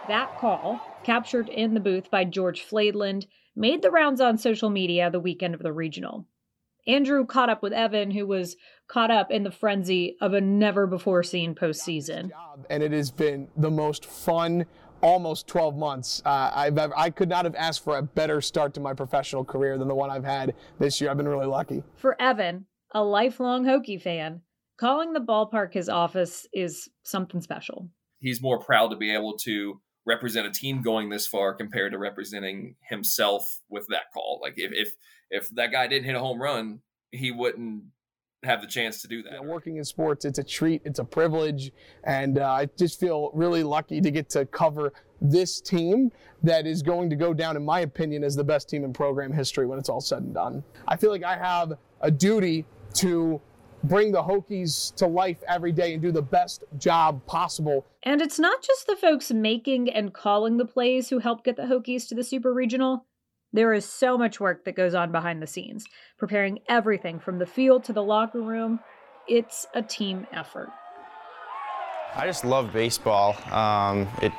That 0.08 0.40
call, 0.40 0.82
captured 1.04 1.50
in 1.50 1.76
the 1.76 1.80
booth 1.80 2.10
by 2.10 2.26
George 2.26 2.66
Fladeland, 2.66 3.28
made 3.56 3.84
the 3.84 3.92
rounds 3.92 4.22
on 4.22 4.40
social 4.40 4.72
media 4.72 5.12
the 5.12 5.20
weekend 5.20 5.54
of 5.54 5.62
the 5.62 5.72
regional. 5.72 6.26
Andrew 6.86 7.26
caught 7.26 7.50
up 7.50 7.64
with 7.64 7.72
Evan, 7.72 8.12
who 8.12 8.28
was 8.28 8.58
caught 8.88 9.12
up 9.12 9.32
in 9.32 9.44
the 9.44 9.52
frenzy 9.52 10.18
of 10.22 10.34
a 10.34 10.42
never 10.42 10.86
before 10.88 11.24
seen 11.24 11.56
postseason. 11.56 12.32
And 12.70 12.84
it 12.84 12.92
has 12.92 13.12
been 13.12 13.48
the 13.58 13.72
most 13.72 14.06
fun 14.06 14.66
almost 15.02 15.48
12 15.48 15.76
months. 15.76 16.22
Uh, 16.26 16.52
I've, 16.54 16.78
ever, 16.78 16.94
I 16.96 17.10
could 17.10 17.30
not 17.30 17.46
have 17.46 17.56
asked 17.56 17.84
for 17.84 17.98
a 17.98 18.02
better 18.02 18.40
start 18.42 18.74
to 18.76 18.80
my 18.80 18.94
professional 18.94 19.44
career 19.44 19.78
than 19.78 19.88
the 19.88 19.96
one 19.96 20.10
I've 20.10 20.24
had 20.24 20.56
this 20.80 21.02
year. 21.02 21.12
I've 21.12 21.18
been 21.18 21.28
really 21.28 21.46
lucky. 21.46 21.84
For 21.98 22.20
Evan, 22.22 22.66
a 22.94 23.04
lifelong 23.04 23.66
Hokie 23.66 24.02
fan, 24.02 24.42
calling 24.78 25.14
the 25.14 25.20
ballpark 25.20 25.74
his 25.74 25.90
office 25.90 26.48
is 26.54 26.90
something 27.04 27.42
special. 27.42 27.90
He's 28.20 28.42
more 28.42 28.60
proud 28.60 28.90
to 28.90 28.96
be 28.96 29.14
able 29.14 29.38
to 29.40 29.82
represent 30.06 30.48
a 30.48 30.52
team 30.52 30.82
going 30.82 31.10
this 31.10 31.28
far 31.28 31.54
compared 31.54 31.92
to 31.92 31.98
representing 31.98 32.76
himself 32.90 33.62
with 33.70 33.88
that 33.90 34.12
call. 34.14 34.40
Like 34.42 34.54
if 34.58 34.72
if 34.74 34.94
if 35.30 35.50
that 35.56 35.72
guy 35.72 35.88
didn't 35.88 36.06
hit 36.06 36.16
a 36.16 36.20
home 36.20 36.42
run, 36.42 36.80
he 37.12 37.32
wouldn't 37.32 37.86
have 38.44 38.62
the 38.62 38.68
chance 38.68 39.02
to 39.02 39.08
do 39.08 39.24
that. 39.24 39.34
Yeah, 39.34 39.40
working 39.42 39.78
in 39.78 39.86
sports, 39.86 40.26
it's 40.26 40.40
a 40.40 40.44
treat, 40.44 40.82
it's 40.86 41.00
a 41.00 41.04
privilege, 41.04 41.72
and 42.04 42.38
uh, 42.38 42.52
I 42.52 42.70
just 42.78 43.00
feel 43.00 43.32
really 43.34 43.64
lucky 43.64 44.02
to 44.02 44.12
get 44.12 44.30
to 44.32 44.46
cover 44.46 44.94
this 45.22 45.62
team 45.62 46.12
that 46.44 46.68
is 46.68 46.82
going 46.82 47.10
to 47.10 47.16
go 47.16 47.34
down, 47.34 47.56
in 47.56 47.64
my 47.64 47.82
opinion, 47.82 48.24
as 48.24 48.36
the 48.36 48.44
best 48.44 48.70
team 48.70 48.84
in 48.84 48.92
program 48.94 49.32
history 49.32 49.66
when 49.66 49.80
it's 49.80 49.90
all 49.90 50.02
said 50.02 50.24
and 50.24 50.34
done. 50.34 50.64
I 50.88 50.98
feel 50.98 51.12
like 51.12 51.24
I 51.24 51.38
have 51.38 51.74
a 52.02 52.12
duty 52.12 52.66
to 52.96 53.42
bring 53.86 54.12
the 54.12 54.22
Hokies 54.22 54.94
to 54.96 55.08
life 55.08 55.44
every 55.48 55.72
day 55.72 55.94
and 55.94 56.02
do 56.02 56.12
the 56.12 56.22
best 56.22 56.64
job 56.78 57.26
possible. 57.26 57.86
And 58.04 58.22
it's 58.22 58.40
not 58.40 58.62
just 58.62 58.88
the 58.88 58.96
folks 58.96 59.32
making 59.32 59.90
and 59.90 60.14
calling 60.14 60.58
the 60.58 60.66
plays 60.66 61.10
who 61.10 61.20
help 61.20 61.44
get 61.44 61.56
the 61.56 61.64
Hokies 61.64 62.08
to 62.10 62.16
the 62.16 62.24
Super 62.24 62.54
Regional. 62.54 63.06
There 63.54 63.72
is 63.72 63.86
so 63.86 64.18
much 64.18 64.40
work 64.40 64.66
that 64.66 64.76
goes 64.76 64.96
on 64.96 65.12
behind 65.12 65.40
the 65.40 65.48
scenes, 65.48 65.86
preparing 66.18 66.60
everything 66.68 67.20
from 67.20 67.38
the 67.38 67.46
field 67.46 67.84
to 67.84 67.94
the 67.94 68.02
locker 68.02 68.42
room. 68.42 68.80
It's 69.28 69.68
a 69.76 69.82
team 69.84 70.26
effort. 70.34 70.70
I 72.16 72.26
just 72.26 72.46
love 72.46 72.74
baseball. 72.74 73.36
Um, 73.54 74.08
it, 74.24 74.32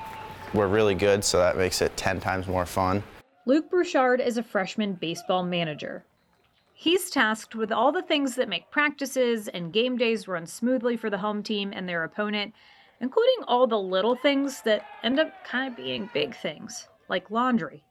we're 0.53 0.67
really 0.67 0.97
good, 0.97 1.23
so 1.25 1.39
that 1.39 1.57
makes 1.57 1.81
it 1.81 1.97
10 1.97 2.19
times 2.19 2.49
more 2.49 2.67
fun. 2.67 3.05
Luke 3.47 3.71
Bouchard 3.71 4.21
is 4.21 4.37
a 4.37 4.43
freshman 4.43 4.95
baseball 4.95 5.45
manager. 5.45 6.05
He's 6.73 7.09
tasked 7.09 7.55
with 7.55 7.71
all 7.71 7.93
the 7.93 8.03
things 8.03 8.35
that 8.35 8.49
make 8.49 8.71
practices 8.73 9.47
and 9.47 9.73
game 9.73 9.97
days 9.97 10.27
run 10.27 10.45
smoothly 10.45 10.97
for 10.97 11.09
the 11.09 11.19
home 11.19 11.43
team 11.45 11.73
and 11.73 11.89
their 11.89 12.03
opponent, 12.03 12.53
including 13.01 13.45
all 13.47 13.69
the 13.69 13.79
little 13.79 14.17
things 14.17 14.63
that 14.63 14.85
end 15.05 15.21
up 15.21 15.33
kind 15.45 15.71
of 15.71 15.77
being 15.77 16.11
big 16.13 16.37
things, 16.37 16.89
like 17.09 17.31
laundry. 17.31 17.85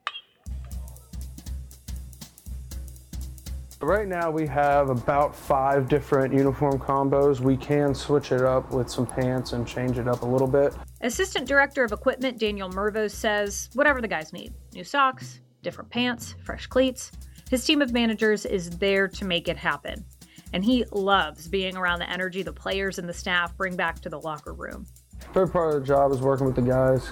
Right 3.83 4.07
now 4.07 4.31
we 4.31 4.47
have 4.47 4.89
about 4.89 5.35
five 5.35 5.89
different 5.89 6.33
uniform 6.33 6.79
combos. 6.79 7.41
We 7.41 7.57
can 7.57 7.93
switch 7.93 8.31
it 8.31 8.41
up 8.41 8.71
with 8.71 8.89
some 8.89 9.05
pants 9.05 9.51
and 9.51 9.67
change 9.67 9.97
it 9.97 10.07
up 10.07 10.21
a 10.21 10.25
little 10.25 10.47
bit. 10.47 10.73
Assistant 11.01 11.45
Director 11.45 11.83
of 11.83 11.91
Equipment 11.91 12.39
Daniel 12.39 12.69
Mervos 12.69 13.11
says 13.11 13.69
whatever 13.73 13.99
the 13.99 14.07
guys 14.07 14.31
need 14.31 14.53
new 14.73 14.85
socks, 14.85 15.41
different 15.63 15.89
pants, 15.89 16.35
fresh 16.45 16.65
cleats. 16.65 17.11
His 17.49 17.65
team 17.65 17.81
of 17.81 17.91
managers 17.91 18.45
is 18.45 18.69
there 18.69 19.09
to 19.09 19.25
make 19.25 19.49
it 19.49 19.57
happen. 19.57 20.05
And 20.53 20.63
he 20.63 20.85
loves 20.93 21.49
being 21.49 21.75
around 21.75 21.99
the 21.99 22.09
energy 22.09 22.41
the 22.41 22.53
players 22.53 22.99
and 22.99 23.09
the 23.09 23.13
staff 23.13 23.55
bring 23.57 23.75
back 23.75 23.99
to 23.99 24.09
the 24.09 24.19
locker 24.19 24.53
room. 24.53 24.87
Third 25.33 25.51
part 25.51 25.75
of 25.75 25.81
the 25.81 25.85
job 25.85 26.13
is 26.13 26.21
working 26.21 26.45
with 26.45 26.55
the 26.55 26.61
guys. 26.61 27.11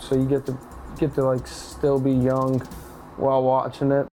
So 0.00 0.14
you 0.14 0.24
get 0.24 0.46
to 0.46 0.58
get 0.98 1.14
to 1.16 1.22
like 1.22 1.46
still 1.46 2.00
be 2.00 2.12
young 2.12 2.60
while 3.18 3.42
watching 3.42 3.92
it. 3.92 4.07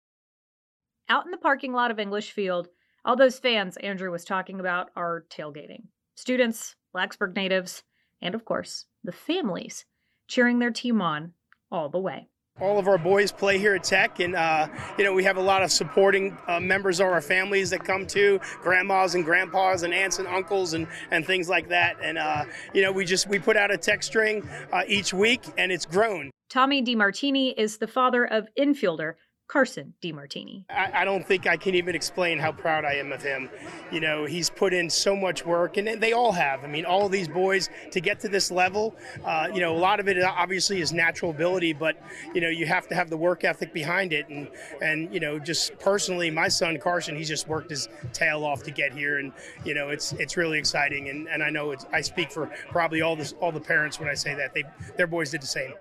Out 1.08 1.26
in 1.26 1.30
the 1.30 1.36
parking 1.36 1.74
lot 1.74 1.90
of 1.90 1.98
English 1.98 2.32
Field, 2.32 2.68
all 3.04 3.14
those 3.14 3.38
fans 3.38 3.76
Andrew 3.78 4.10
was 4.10 4.24
talking 4.24 4.58
about 4.58 4.90
are 4.96 5.26
tailgating. 5.28 5.82
Students, 6.14 6.76
Blacksburg 6.94 7.36
natives, 7.36 7.82
and 8.22 8.34
of 8.34 8.46
course, 8.46 8.86
the 9.02 9.12
families 9.12 9.84
cheering 10.28 10.58
their 10.58 10.70
team 10.70 11.02
on 11.02 11.32
all 11.70 11.90
the 11.90 11.98
way. 11.98 12.28
All 12.58 12.78
of 12.78 12.88
our 12.88 12.96
boys 12.96 13.32
play 13.32 13.58
here 13.58 13.74
at 13.74 13.84
Tech, 13.84 14.20
and 14.20 14.34
uh, 14.34 14.68
you 14.96 15.04
know 15.04 15.12
we 15.12 15.24
have 15.24 15.36
a 15.36 15.42
lot 15.42 15.62
of 15.62 15.70
supporting 15.70 16.38
uh, 16.46 16.58
members 16.58 17.00
of 17.00 17.08
our 17.08 17.20
families 17.20 17.68
that 17.70 17.84
come 17.84 18.06
to 18.06 18.40
grandmas 18.62 19.14
and 19.14 19.24
grandpas 19.24 19.82
and 19.82 19.92
aunts 19.92 20.20
and 20.20 20.28
uncles 20.28 20.72
and, 20.72 20.86
and 21.10 21.26
things 21.26 21.50
like 21.50 21.68
that. 21.68 21.96
And 22.02 22.16
uh, 22.16 22.44
you 22.72 22.80
know 22.80 22.92
we 22.92 23.04
just 23.04 23.28
we 23.28 23.38
put 23.38 23.58
out 23.58 23.70
a 23.70 23.76
Tech 23.76 24.02
string 24.02 24.48
uh, 24.72 24.84
each 24.86 25.12
week, 25.12 25.42
and 25.58 25.70
it's 25.70 25.84
grown. 25.84 26.30
Tommy 26.48 26.82
DeMartini 26.82 27.52
is 27.58 27.76
the 27.78 27.88
father 27.88 28.24
of 28.24 28.48
infielder 28.58 29.14
Carson 29.46 29.92
DeMartini. 30.02 30.64
I, 30.70 31.02
I, 31.02 31.04
don't 31.04 31.26
think 31.26 31.46
I 31.46 31.56
can 31.56 31.74
even 31.74 31.94
explain 31.94 32.38
how 32.38 32.50
proud 32.50 32.84
I 32.84 32.94
am 32.94 33.12
of 33.12 33.22
him. 33.22 33.50
You 33.92 34.00
know, 34.00 34.24
he's 34.24 34.48
put 34.48 34.72
in 34.72 34.88
so 34.88 35.14
much 35.14 35.44
work, 35.44 35.76
and 35.76 36.02
they 36.02 36.12
all 36.12 36.32
have. 36.32 36.64
I 36.64 36.66
mean, 36.66 36.86
all 36.86 37.10
these 37.10 37.28
boys 37.28 37.68
to 37.92 38.00
get 38.00 38.20
to 38.20 38.28
this 38.28 38.50
level, 38.50 38.96
uh, 39.24 39.48
you 39.52 39.60
know, 39.60 39.76
a 39.76 39.78
lot 39.78 40.00
of 40.00 40.08
it 40.08 40.20
obviously 40.22 40.80
is 40.80 40.92
natural 40.92 41.30
ability, 41.30 41.74
but 41.74 42.00
you 42.34 42.40
know, 42.40 42.48
you 42.48 42.64
have 42.66 42.88
to 42.88 42.94
have 42.94 43.10
the 43.10 43.18
work 43.18 43.44
ethic 43.44 43.74
behind 43.74 44.14
it. 44.14 44.28
And 44.28 44.48
and 44.80 45.12
you 45.12 45.20
know, 45.20 45.38
just 45.38 45.78
personally, 45.78 46.30
my 46.30 46.48
son 46.48 46.78
Carson, 46.78 47.14
he's 47.14 47.28
just 47.28 47.46
worked 47.46 47.70
his 47.70 47.88
tail 48.14 48.44
off 48.44 48.62
to 48.62 48.70
get 48.70 48.94
here, 48.94 49.18
and 49.18 49.32
you 49.64 49.74
know, 49.74 49.90
it's 49.90 50.14
it's 50.14 50.38
really 50.38 50.58
exciting. 50.58 51.10
And, 51.10 51.28
and 51.28 51.42
I 51.42 51.50
know 51.50 51.72
it's 51.72 51.84
I 51.92 52.00
speak 52.00 52.32
for 52.32 52.46
probably 52.70 53.02
all 53.02 53.14
this 53.14 53.34
all 53.40 53.52
the 53.52 53.60
parents 53.60 54.00
when 54.00 54.08
I 54.08 54.14
say 54.14 54.34
that 54.34 54.54
they 54.54 54.64
their 54.96 55.06
boys 55.06 55.30
did 55.30 55.42
the 55.42 55.46
same. 55.46 55.74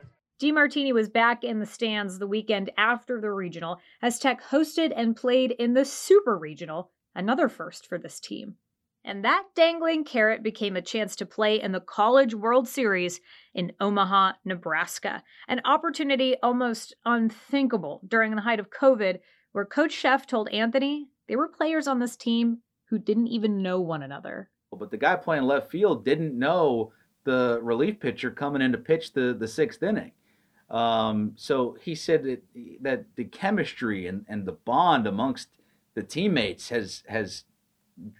DeMartini 0.43 0.91
was 0.91 1.07
back 1.07 1.45
in 1.45 1.59
the 1.59 1.65
stands 1.65 2.19
the 2.19 2.27
weekend 2.27 2.69
after 2.75 3.21
the 3.21 3.31
regional 3.31 3.79
as 4.01 4.19
Tech 4.19 4.43
hosted 4.43 4.91
and 4.93 5.15
played 5.15 5.51
in 5.51 5.73
the 5.73 5.85
Super 5.85 6.37
Regional, 6.37 6.91
another 7.15 7.47
first 7.47 7.87
for 7.87 7.97
this 7.97 8.19
team. 8.19 8.55
And 9.05 9.23
that 9.23 9.45
dangling 9.55 10.03
carrot 10.03 10.43
became 10.43 10.75
a 10.75 10.81
chance 10.81 11.15
to 11.15 11.25
play 11.25 11.61
in 11.61 11.71
the 11.71 11.79
College 11.79 12.35
World 12.35 12.67
Series 12.67 13.21
in 13.53 13.71
Omaha, 13.79 14.33
Nebraska, 14.43 15.23
an 15.47 15.61
opportunity 15.63 16.35
almost 16.43 16.93
unthinkable 17.05 18.01
during 18.05 18.35
the 18.35 18.41
height 18.41 18.59
of 18.59 18.69
COVID, 18.69 19.19
where 19.53 19.63
Coach 19.63 19.95
Szefc 19.95 20.25
told 20.25 20.49
Anthony 20.49 21.07
there 21.29 21.37
were 21.37 21.47
players 21.47 21.87
on 21.87 21.99
this 21.99 22.17
team 22.17 22.57
who 22.89 22.99
didn't 22.99 23.27
even 23.27 23.63
know 23.63 23.79
one 23.79 24.03
another. 24.03 24.49
But 24.77 24.91
the 24.91 24.97
guy 24.97 25.15
playing 25.15 25.43
left 25.43 25.71
field 25.71 26.03
didn't 26.03 26.37
know 26.37 26.91
the 27.23 27.61
relief 27.63 28.01
pitcher 28.01 28.29
coming 28.29 28.61
in 28.61 28.73
to 28.73 28.77
pitch 28.77 29.13
the, 29.13 29.33
the 29.39 29.47
sixth 29.47 29.81
inning. 29.81 30.11
Um, 30.73 31.33
so 31.35 31.77
he 31.79 31.93
said 31.93 32.23
that, 32.23 32.43
that 32.81 33.05
the 33.15 33.25
chemistry 33.25 34.07
and, 34.07 34.25
and 34.27 34.45
the 34.45 34.53
bond 34.53 35.05
amongst 35.05 35.49
the 35.93 36.01
teammates 36.01 36.69
has 36.69 37.03
has 37.07 37.43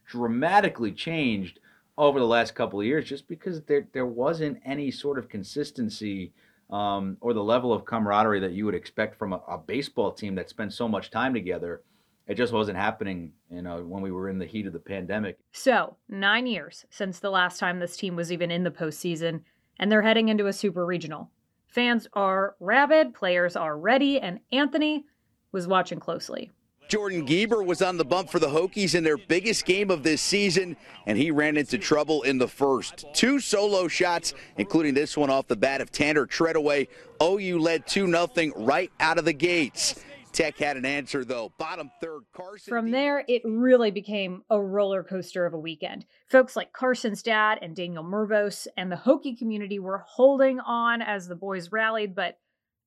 dramatically 0.06 0.92
changed 0.92 1.60
over 1.98 2.20
the 2.20 2.28
last 2.28 2.54
couple 2.54 2.80
of 2.80 2.86
years 2.86 3.06
just 3.06 3.28
because 3.28 3.64
there 3.64 3.88
there 3.92 4.06
wasn't 4.06 4.62
any 4.64 4.92
sort 4.92 5.18
of 5.18 5.30
consistency 5.30 6.32
um, 6.70 7.18
or 7.22 7.34
the 7.34 7.44
level 7.44 7.74
of 7.74 7.86
camaraderie 7.86 8.40
that 8.40 8.54
you 8.54 8.66
would 8.66 8.76
expect 8.76 9.18
from 9.18 9.34
a, 9.34 9.42
a, 9.48 9.58
baseball 9.58 10.12
team 10.12 10.36
that 10.36 10.50
spends 10.50 10.76
so 10.76 10.88
much 10.88 11.12
time 11.12 11.34
together. 11.34 11.82
It 12.26 12.36
just 12.36 12.54
wasn't 12.54 12.78
happening, 12.78 13.34
you 13.52 13.62
know, 13.62 13.84
when 13.84 14.02
we 14.02 14.12
were 14.12 14.30
in 14.30 14.40
the 14.40 14.46
heat 14.46 14.66
of 14.66 14.74
the 14.74 14.80
pandemic. 14.80 15.38
So 15.52 15.98
nine 16.08 16.48
years 16.48 16.86
since 16.90 17.20
the 17.20 17.30
last 17.30 17.60
time 17.60 17.80
this 17.80 17.98
team 17.98 18.16
was 18.16 18.32
even 18.32 18.50
in 18.50 18.64
the 18.64 18.72
postseason, 18.72 19.42
and 19.78 19.92
they're 19.92 20.04
heading 20.04 20.30
into 20.30 20.48
a 20.48 20.54
super 20.54 20.86
regional. 20.86 21.32
Fans 21.74 22.08
are 22.14 22.56
rabid, 22.60 23.16
players 23.16 23.56
are 23.56 23.76
ready, 23.76 24.20
and 24.20 24.40
Anthony 24.52 25.06
was 25.52 25.68
watching 25.68 26.00
closely. 26.00 26.52
Jordan 26.88 27.26
Geber 27.26 27.64
was 27.64 27.82
on 27.82 27.98
the 27.98 28.06
bump 28.06 28.30
for 28.30 28.38
the 28.38 28.48
Hokies 28.48 28.94
in 28.94 29.04
their 29.04 29.18
biggest 29.18 29.66
game 29.66 29.90
of 29.90 30.04
this 30.04 30.22
season, 30.22 30.78
and 31.08 31.18
he 31.18 31.32
ran 31.32 31.58
into 31.58 31.80
trouble 31.80 32.22
in 32.22 32.38
the 32.38 32.48
first. 32.48 33.06
Two 33.14 33.40
solo 33.40 33.88
shots, 33.88 34.36
including 34.58 34.94
this 34.94 35.18
one 35.18 35.32
off 35.32 35.48
the 35.48 35.56
bat 35.56 35.82
of 35.82 35.92
Tanner 35.92 36.28
Tredaway. 36.28 36.88
OU 37.20 37.58
led 37.58 37.88
2 37.88 38.06
0 38.06 38.54
right 38.56 38.92
out 39.00 39.18
of 39.18 39.26
the 39.26 39.34
gates. 39.34 39.96
Tech 40.34 40.58
had 40.58 40.78
an 40.78 40.86
answer, 40.86 41.24
though. 41.24 41.54
Bottom 41.60 41.92
third, 42.02 42.24
Carson. 42.36 42.72
From 42.72 42.90
there, 42.90 43.24
it 43.28 43.44
really 43.46 43.92
became 43.92 44.42
a 44.50 44.60
roller 44.60 45.04
coaster 45.04 45.46
of 45.46 45.54
a 45.54 45.60
weekend. 45.60 46.06
Folks 46.28 46.56
like 46.56 46.74
Carson's 46.74 47.22
dad 47.22 47.60
and 47.62 47.76
Daniel 47.76 48.04
Mervos 48.04 48.68
and 48.76 48.92
the 48.92 48.96
Hokie 48.96 49.38
community 49.38 49.78
were 49.78 50.04
holding 50.08 50.60
on 50.60 51.04
as 51.04 51.28
the 51.28 51.36
boys 51.36 51.72
rallied, 51.72 52.16
but 52.16 52.40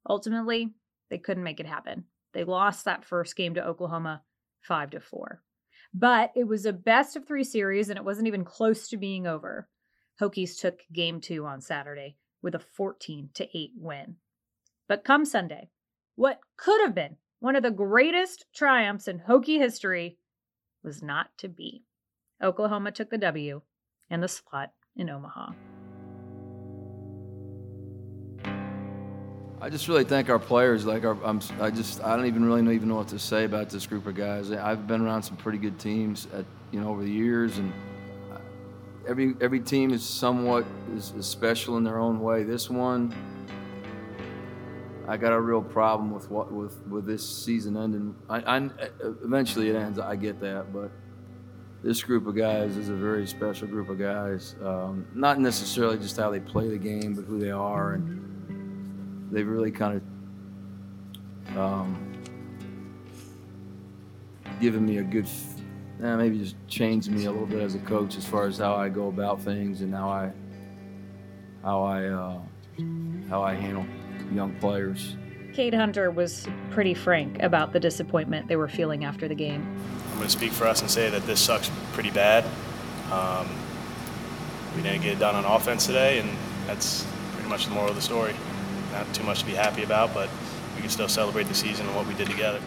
ultimately, 0.09 0.74
they 1.09 1.18
couldn't 1.18 1.44
make 1.44 1.61
it 1.61 1.66
happen. 1.66 2.04
They 2.35 2.42
lost 2.42 2.85
that 2.85 3.04
first 3.04 3.37
game 3.37 3.54
to 3.54 3.64
Oklahoma 3.64 4.22
5 4.62 4.90
to 4.90 5.00
4. 5.00 5.40
But 5.94 6.32
it 6.35 6.48
was 6.48 6.66
a 6.66 6.72
best 6.72 7.16
of 7.16 7.26
3 7.26 7.44
series 7.44 7.88
and 7.88 7.96
it 7.96 8.04
wasn't 8.04 8.26
even 8.26 8.44
close 8.44 8.88
to 8.88 8.96
being 8.96 9.26
over. 9.26 9.68
Hokies 10.20 10.61
took 10.61 10.80
game 10.92 11.20
2 11.20 11.46
on 11.46 11.61
Saturday 11.61 12.16
with 12.42 12.56
a 12.56 12.59
14 12.59 13.30
to 13.35 13.56
8 13.56 13.70
win. 13.76 14.16
But 14.88 15.04
come 15.04 15.24
Sunday, 15.24 15.70
what 16.16 16.40
could 16.56 16.80
have 16.82 16.94
been 16.94 17.16
one 17.40 17.57
of 17.57 17.62
the 17.62 17.70
greatest 17.70 18.46
triumphs 18.55 19.09
in 19.09 19.20
Hokie 19.20 19.59
history 19.59 20.18
was 20.83 21.03
not 21.03 21.29
to 21.38 21.49
be. 21.49 21.85
Oklahoma 22.42 22.92
took 22.92 23.11
the 23.11 23.18
W 23.18 23.62
and 24.09 24.22
the 24.22 24.29
slot 24.29 24.72
in 24.96 25.11
Omaha. 25.11 25.53
I 29.61 29.70
just 29.70 29.88
really 29.88 30.05
thank 30.05 30.29
our 30.29 30.38
players. 30.38 30.85
Like 30.85 31.05
our, 31.05 31.16
I'm, 31.25 31.40
I 31.61 31.70
just, 31.70 32.03
I 32.05 32.14
don't 32.14 32.27
even 32.27 32.44
really 32.44 32.62
know, 32.62 32.70
even 32.70 32.88
know 32.88 32.96
what 32.96 33.09
to 33.09 33.18
say 33.18 33.44
about 33.44 33.70
this 33.70 33.87
group 33.87 34.07
of 34.07 34.14
guys. 34.14 34.53
I've 34.53 34.87
been 34.87 35.01
around 35.01 35.22
some 35.22 35.37
pretty 35.37 35.59
good 35.59 35.79
teams, 35.79 36.29
at, 36.35 36.44
you 36.72 36.81
know, 36.81 36.90
over 36.90 37.03
the 37.03 37.11
years, 37.11 37.59
and 37.59 37.72
uh, 38.33 38.38
every 39.09 39.35
every 39.40 39.61
team 39.61 39.92
is 39.92 40.05
somewhat 40.05 40.66
is, 40.94 41.12
is 41.12 41.27
special 41.27 41.79
in 41.79 41.85
their 41.85 41.99
own 41.99 42.20
way. 42.20 42.42
This 42.42 42.68
one, 42.68 43.14
I 45.09 45.16
got 45.16 45.33
a 45.33 45.40
real 45.40 45.62
problem 45.62 46.11
with 46.12 46.31
what 46.31 46.53
with 46.53 46.85
with 46.87 47.07
this 47.07 47.45
season 47.45 47.77
ending. 47.77 48.14
I, 48.29 48.57
I 48.57 48.71
eventually 49.23 49.71
it 49.71 49.77
ends. 49.77 49.99
I 49.99 50.16
get 50.16 50.40
that, 50.40 50.73
but 50.73 50.90
this 51.83 52.03
group 52.03 52.27
of 52.27 52.35
guys 52.35 52.77
is 52.77 52.88
a 52.88 52.95
very 52.95 53.27
special 53.27 53.69
group 53.69 53.88
of 53.88 53.99
guys. 53.99 54.57
Um, 54.62 55.07
not 55.14 55.38
necessarily 55.38 55.99
just 55.99 56.16
how 56.16 56.31
they 56.31 56.40
play 56.40 56.69
the 56.69 56.79
game, 56.79 57.14
but 57.14 57.25
who 57.25 57.38
they 57.38 57.53
are, 57.53 57.92
and 57.95 59.29
they've 59.31 59.47
really 59.47 59.71
kind 59.71 60.03
of 61.53 61.57
um, 61.57 62.12
given 64.61 64.85
me 64.85 64.99
a 64.99 65.05
good, 65.05 65.29
eh, 66.03 66.16
maybe 66.16 66.38
just 66.38 66.57
changed 66.66 67.11
me 67.12 67.27
a 67.27 67.31
little 67.31 67.47
bit 67.47 67.61
as 67.61 67.77
a 67.77 67.81
coach 67.81 68.16
as 68.16 68.27
far 68.27 68.47
as 68.47 68.59
how 68.59 68.75
I 68.75 68.88
go 68.88 69.07
about 69.07 69.40
things 69.40 69.83
and 69.83 69.95
how 69.95 70.09
I 70.09 70.33
how 71.62 71.83
I 71.85 72.07
uh, 72.07 72.40
how 73.29 73.42
I 73.42 73.55
handle 73.55 73.87
young 74.33 74.55
players. 74.57 75.16
Cade 75.52 75.74
Hunter 75.74 76.11
was 76.11 76.46
pretty 76.70 76.92
frank 76.92 77.42
about 77.42 77.72
the 77.72 77.81
disappointment 77.81 78.46
they 78.46 78.57
were 78.57 78.68
feeling 78.68 79.05
after 79.05 79.26
the 79.26 79.35
game. 79.35 79.66
I'm 80.11 80.16
going 80.16 80.26
to 80.26 80.31
speak 80.31 80.52
for 80.52 80.66
us 80.66 80.83
and 80.83 80.90
say 80.90 81.09
that 81.09 81.26
this 81.26 81.40
sucks 81.40 81.70
pretty 81.92 82.11
bad. 82.11 82.44
Um, 83.11 83.48
we 84.74 84.83
didn't 84.83 85.00
get 85.00 85.14
it 85.14 85.18
done 85.18 85.35
on 85.35 85.44
offense 85.46 85.87
today, 85.87 86.18
and 86.18 86.29
that's 86.66 87.07
pretty 87.33 87.48
much 87.48 87.64
the 87.64 87.70
moral 87.70 87.88
of 87.88 87.96
the 87.96 88.02
story. 88.02 88.35
Not 88.92 89.12
too 89.14 89.24
much 89.24 89.40
to 89.40 89.46
be 89.46 89.55
happy 89.55 89.83
about, 89.83 90.12
but 90.12 90.29
we 90.74 90.83
can 90.83 90.90
still 90.90 91.09
celebrate 91.09 91.44
the 91.44 91.55
season 91.55 91.87
and 91.87 91.96
what 91.96 92.07
we 92.07 92.12
did 92.14 92.29
together. 92.29 92.61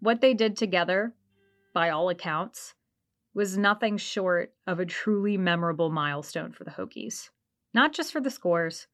What 0.00 0.20
they 0.20 0.34
did 0.34 0.56
together 0.56 1.12
by 1.76 1.90
all 1.90 2.08
accounts, 2.08 2.72
was 3.34 3.58
nothing 3.58 3.98
short 3.98 4.54
of 4.66 4.80
a 4.80 4.86
truly 4.86 5.36
memorable 5.36 5.90
milestone 5.90 6.50
for 6.50 6.64
the 6.64 6.70
Hokies. 6.70 7.28
Not 7.74 7.92
just 7.92 8.12
for 8.12 8.20
the 8.22 8.30
scores, 8.30 8.86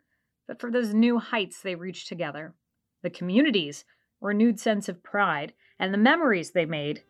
but 0.49 0.61
for 0.61 0.69
those 0.69 0.93
new 0.93 1.21
heights 1.21 1.63
they 1.63 1.77
reached 1.77 2.09
together, 2.09 2.55
the 3.05 3.09
community's 3.09 3.85
renewed 4.21 4.59
sense 4.59 4.89
of 4.89 5.01
pride, 5.01 5.53
and 5.79 5.95
the 5.95 5.99
memories 5.99 6.51
they 6.51 6.67
made 6.67 7.05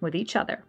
with 0.00 0.14
each 0.14 0.34
other. 0.34 0.64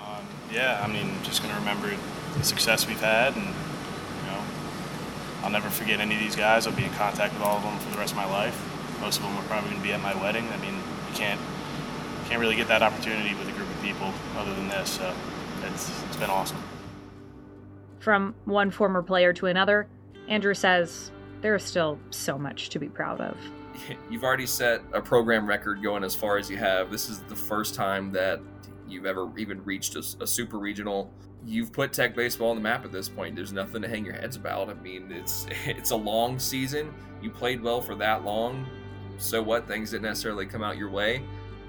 Um, 0.00 0.24
yeah, 0.52 0.80
I 0.80 0.86
mean, 0.86 1.10
just 1.24 1.42
going 1.42 1.52
to 1.52 1.58
remember 1.58 1.90
the 2.36 2.44
success 2.44 2.86
we've 2.86 3.00
had, 3.00 3.34
and, 3.34 3.44
you 3.44 4.26
know, 4.30 4.40
I'll 5.42 5.50
never 5.50 5.68
forget 5.68 5.98
any 5.98 6.14
of 6.14 6.20
these 6.20 6.36
guys. 6.36 6.68
I'll 6.68 6.76
be 6.76 6.84
in 6.84 6.92
contact 6.92 7.34
with 7.34 7.42
all 7.42 7.56
of 7.56 7.64
them 7.64 7.76
for 7.80 7.90
the 7.90 7.98
rest 7.98 8.12
of 8.12 8.18
my 8.18 8.30
life. 8.30 8.56
Most 9.00 9.16
of 9.16 9.24
them 9.24 9.36
are 9.36 9.42
probably 9.48 9.70
going 9.70 9.82
to 9.82 9.88
be 9.88 9.92
at 9.92 10.00
my 10.00 10.14
wedding. 10.22 10.48
I 10.50 10.58
mean, 10.58 10.74
you 10.74 11.16
can't 11.16 11.40
can't 12.28 12.40
really 12.40 12.56
get 12.56 12.68
that 12.68 12.82
opportunity 12.82 13.34
with 13.34 13.48
a 13.48 13.52
group 13.52 13.68
of 13.68 13.82
people 13.82 14.12
other 14.36 14.54
than 14.54 14.68
this. 14.68 14.90
So 14.90 15.14
it's, 15.64 16.04
it's 16.04 16.16
been 16.16 16.28
awesome. 16.28 16.62
From 18.00 18.34
one 18.44 18.70
former 18.70 19.02
player 19.02 19.32
to 19.32 19.46
another, 19.46 19.88
Andrew 20.28 20.52
says 20.52 21.10
there 21.40 21.54
is 21.54 21.62
still 21.62 21.98
so 22.10 22.38
much 22.38 22.68
to 22.70 22.78
be 22.78 22.88
proud 22.88 23.22
of. 23.22 23.36
You've 24.10 24.24
already 24.24 24.46
set 24.46 24.82
a 24.92 25.00
program 25.00 25.46
record 25.46 25.82
going 25.82 26.04
as 26.04 26.14
far 26.14 26.36
as 26.36 26.50
you 26.50 26.58
have. 26.58 26.90
This 26.90 27.08
is 27.08 27.20
the 27.20 27.36
first 27.36 27.74
time 27.74 28.12
that 28.12 28.40
you've 28.86 29.06
ever 29.06 29.30
even 29.38 29.64
reached 29.64 29.96
a, 29.96 30.04
a 30.20 30.26
super 30.26 30.58
regional. 30.58 31.10
You've 31.46 31.72
put 31.72 31.92
Tech 31.92 32.14
baseball 32.14 32.50
on 32.50 32.56
the 32.56 32.62
map 32.62 32.84
at 32.84 32.92
this 32.92 33.08
point. 33.08 33.36
There's 33.36 33.52
nothing 33.52 33.80
to 33.82 33.88
hang 33.88 34.04
your 34.04 34.14
heads 34.14 34.36
about. 34.36 34.68
I 34.68 34.74
mean, 34.74 35.10
it's 35.12 35.46
it's 35.66 35.90
a 35.90 35.96
long 35.96 36.38
season. 36.38 36.92
You 37.22 37.30
played 37.30 37.62
well 37.62 37.80
for 37.80 37.94
that 37.96 38.24
long 38.24 38.66
so 39.18 39.42
what? 39.42 39.66
Things 39.66 39.90
didn't 39.90 40.04
necessarily 40.04 40.46
come 40.46 40.62
out 40.62 40.76
your 40.76 40.90
way. 40.90 41.22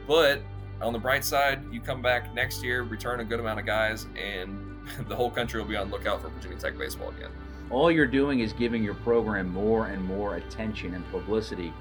But 0.09 0.41
on 0.81 0.91
the 0.91 0.97
bright 0.97 1.23
side, 1.23 1.61
you 1.71 1.79
come 1.79 2.01
back 2.01 2.33
next 2.33 2.63
year, 2.63 2.81
return 2.81 3.19
a 3.19 3.23
good 3.23 3.39
amount 3.39 3.59
of 3.59 3.67
guys, 3.67 4.07
and 4.17 4.75
the 5.07 5.15
whole 5.15 5.29
country 5.29 5.61
will 5.61 5.69
be 5.69 5.75
on 5.75 5.91
lookout 5.91 6.19
for 6.19 6.29
Virginia 6.29 6.57
Tech 6.57 6.79
baseball 6.79 7.09
again. 7.09 7.29
All 7.69 7.91
you're 7.91 8.07
doing 8.07 8.39
is 8.39 8.51
giving 8.51 8.83
your 8.83 8.95
program 8.95 9.49
more 9.49 9.85
and 9.85 10.03
more 10.03 10.37
attention 10.37 10.95
and 10.95 11.07
publicity. 11.11 11.71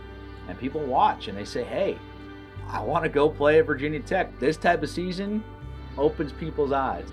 And 0.47 0.59
people 0.59 0.83
watch 0.83 1.29
and 1.29 1.39
they 1.39 1.47
say, 1.47 1.65
hey, 1.65 1.99
I 2.69 2.83
want 2.83 3.03
to 3.05 3.09
go 3.09 3.31
play 3.31 3.61
at 3.61 3.67
Virginia 3.67 4.01
Tech. 4.01 4.39
This 4.39 4.59
type 4.59 4.83
of 4.83 4.91
season 4.91 5.43
opens 5.97 6.33
people's 6.33 6.73
eyes. 6.73 7.09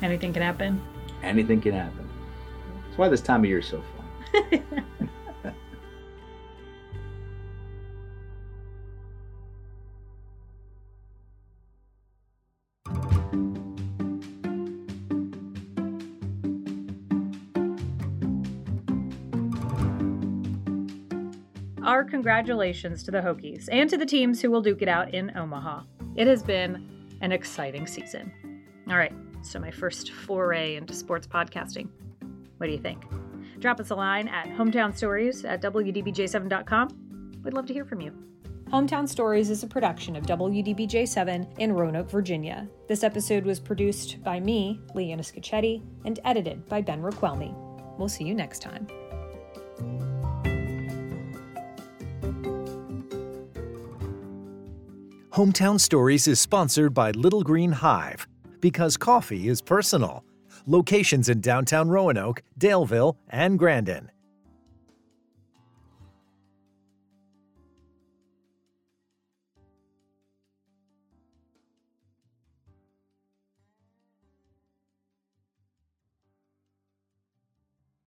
Anything 0.00 0.32
can 0.32 0.40
happen. 0.40 0.82
Anything 1.22 1.60
can 1.60 1.72
happen. 1.72 2.08
That's 2.86 2.96
why 2.96 3.10
this 3.10 3.20
time 3.20 3.40
of 3.40 3.50
year 3.50 3.58
is 3.58 3.66
so 3.66 3.82
fun. 4.32 4.62
congratulations 22.24 23.02
to 23.02 23.10
the 23.10 23.18
Hokies 23.18 23.68
and 23.70 23.90
to 23.90 23.98
the 23.98 24.06
teams 24.06 24.40
who 24.40 24.50
will 24.50 24.62
duke 24.62 24.80
it 24.80 24.88
out 24.88 25.12
in 25.12 25.30
Omaha. 25.36 25.82
It 26.16 26.26
has 26.26 26.42
been 26.42 27.06
an 27.20 27.32
exciting 27.32 27.86
season. 27.86 28.32
All 28.88 28.96
right, 28.96 29.12
so 29.42 29.58
my 29.58 29.70
first 29.70 30.10
foray 30.10 30.76
into 30.76 30.94
sports 30.94 31.26
podcasting. 31.26 31.86
What 32.56 32.68
do 32.68 32.72
you 32.72 32.78
think? 32.78 33.04
Drop 33.60 33.78
us 33.78 33.90
a 33.90 33.94
line 33.94 34.28
at 34.28 34.46
hometown 34.46 34.96
stories 34.96 35.44
at 35.44 35.60
WDBJ7.com. 35.60 37.42
We'd 37.44 37.52
love 37.52 37.66
to 37.66 37.74
hear 37.74 37.84
from 37.84 38.00
you. 38.00 38.16
Hometown 38.70 39.06
Stories 39.06 39.50
is 39.50 39.62
a 39.62 39.66
production 39.66 40.16
of 40.16 40.24
WDBJ7 40.24 41.58
in 41.58 41.74
Roanoke, 41.74 42.10
Virginia. 42.10 42.66
This 42.88 43.04
episode 43.04 43.44
was 43.44 43.60
produced 43.60 44.24
by 44.24 44.40
me, 44.40 44.80
Leanna 44.94 45.22
Scacchetti, 45.22 45.82
and 46.06 46.18
edited 46.24 46.66
by 46.70 46.80
Ben 46.80 47.02
Raquelmi. 47.02 47.54
We'll 47.98 48.08
see 48.08 48.24
you 48.24 48.34
next 48.34 48.62
time. 48.62 48.88
Hometown 55.34 55.80
Stories 55.80 56.28
is 56.28 56.40
sponsored 56.40 56.94
by 56.94 57.10
Little 57.10 57.42
Green 57.42 57.72
Hive 57.72 58.28
because 58.60 58.96
coffee 58.96 59.48
is 59.48 59.60
personal. 59.60 60.24
Locations 60.64 61.28
in 61.28 61.40
downtown 61.40 61.88
Roanoke, 61.88 62.44
Daleville, 62.60 63.16
and 63.30 63.58
Grandin. 63.58 64.12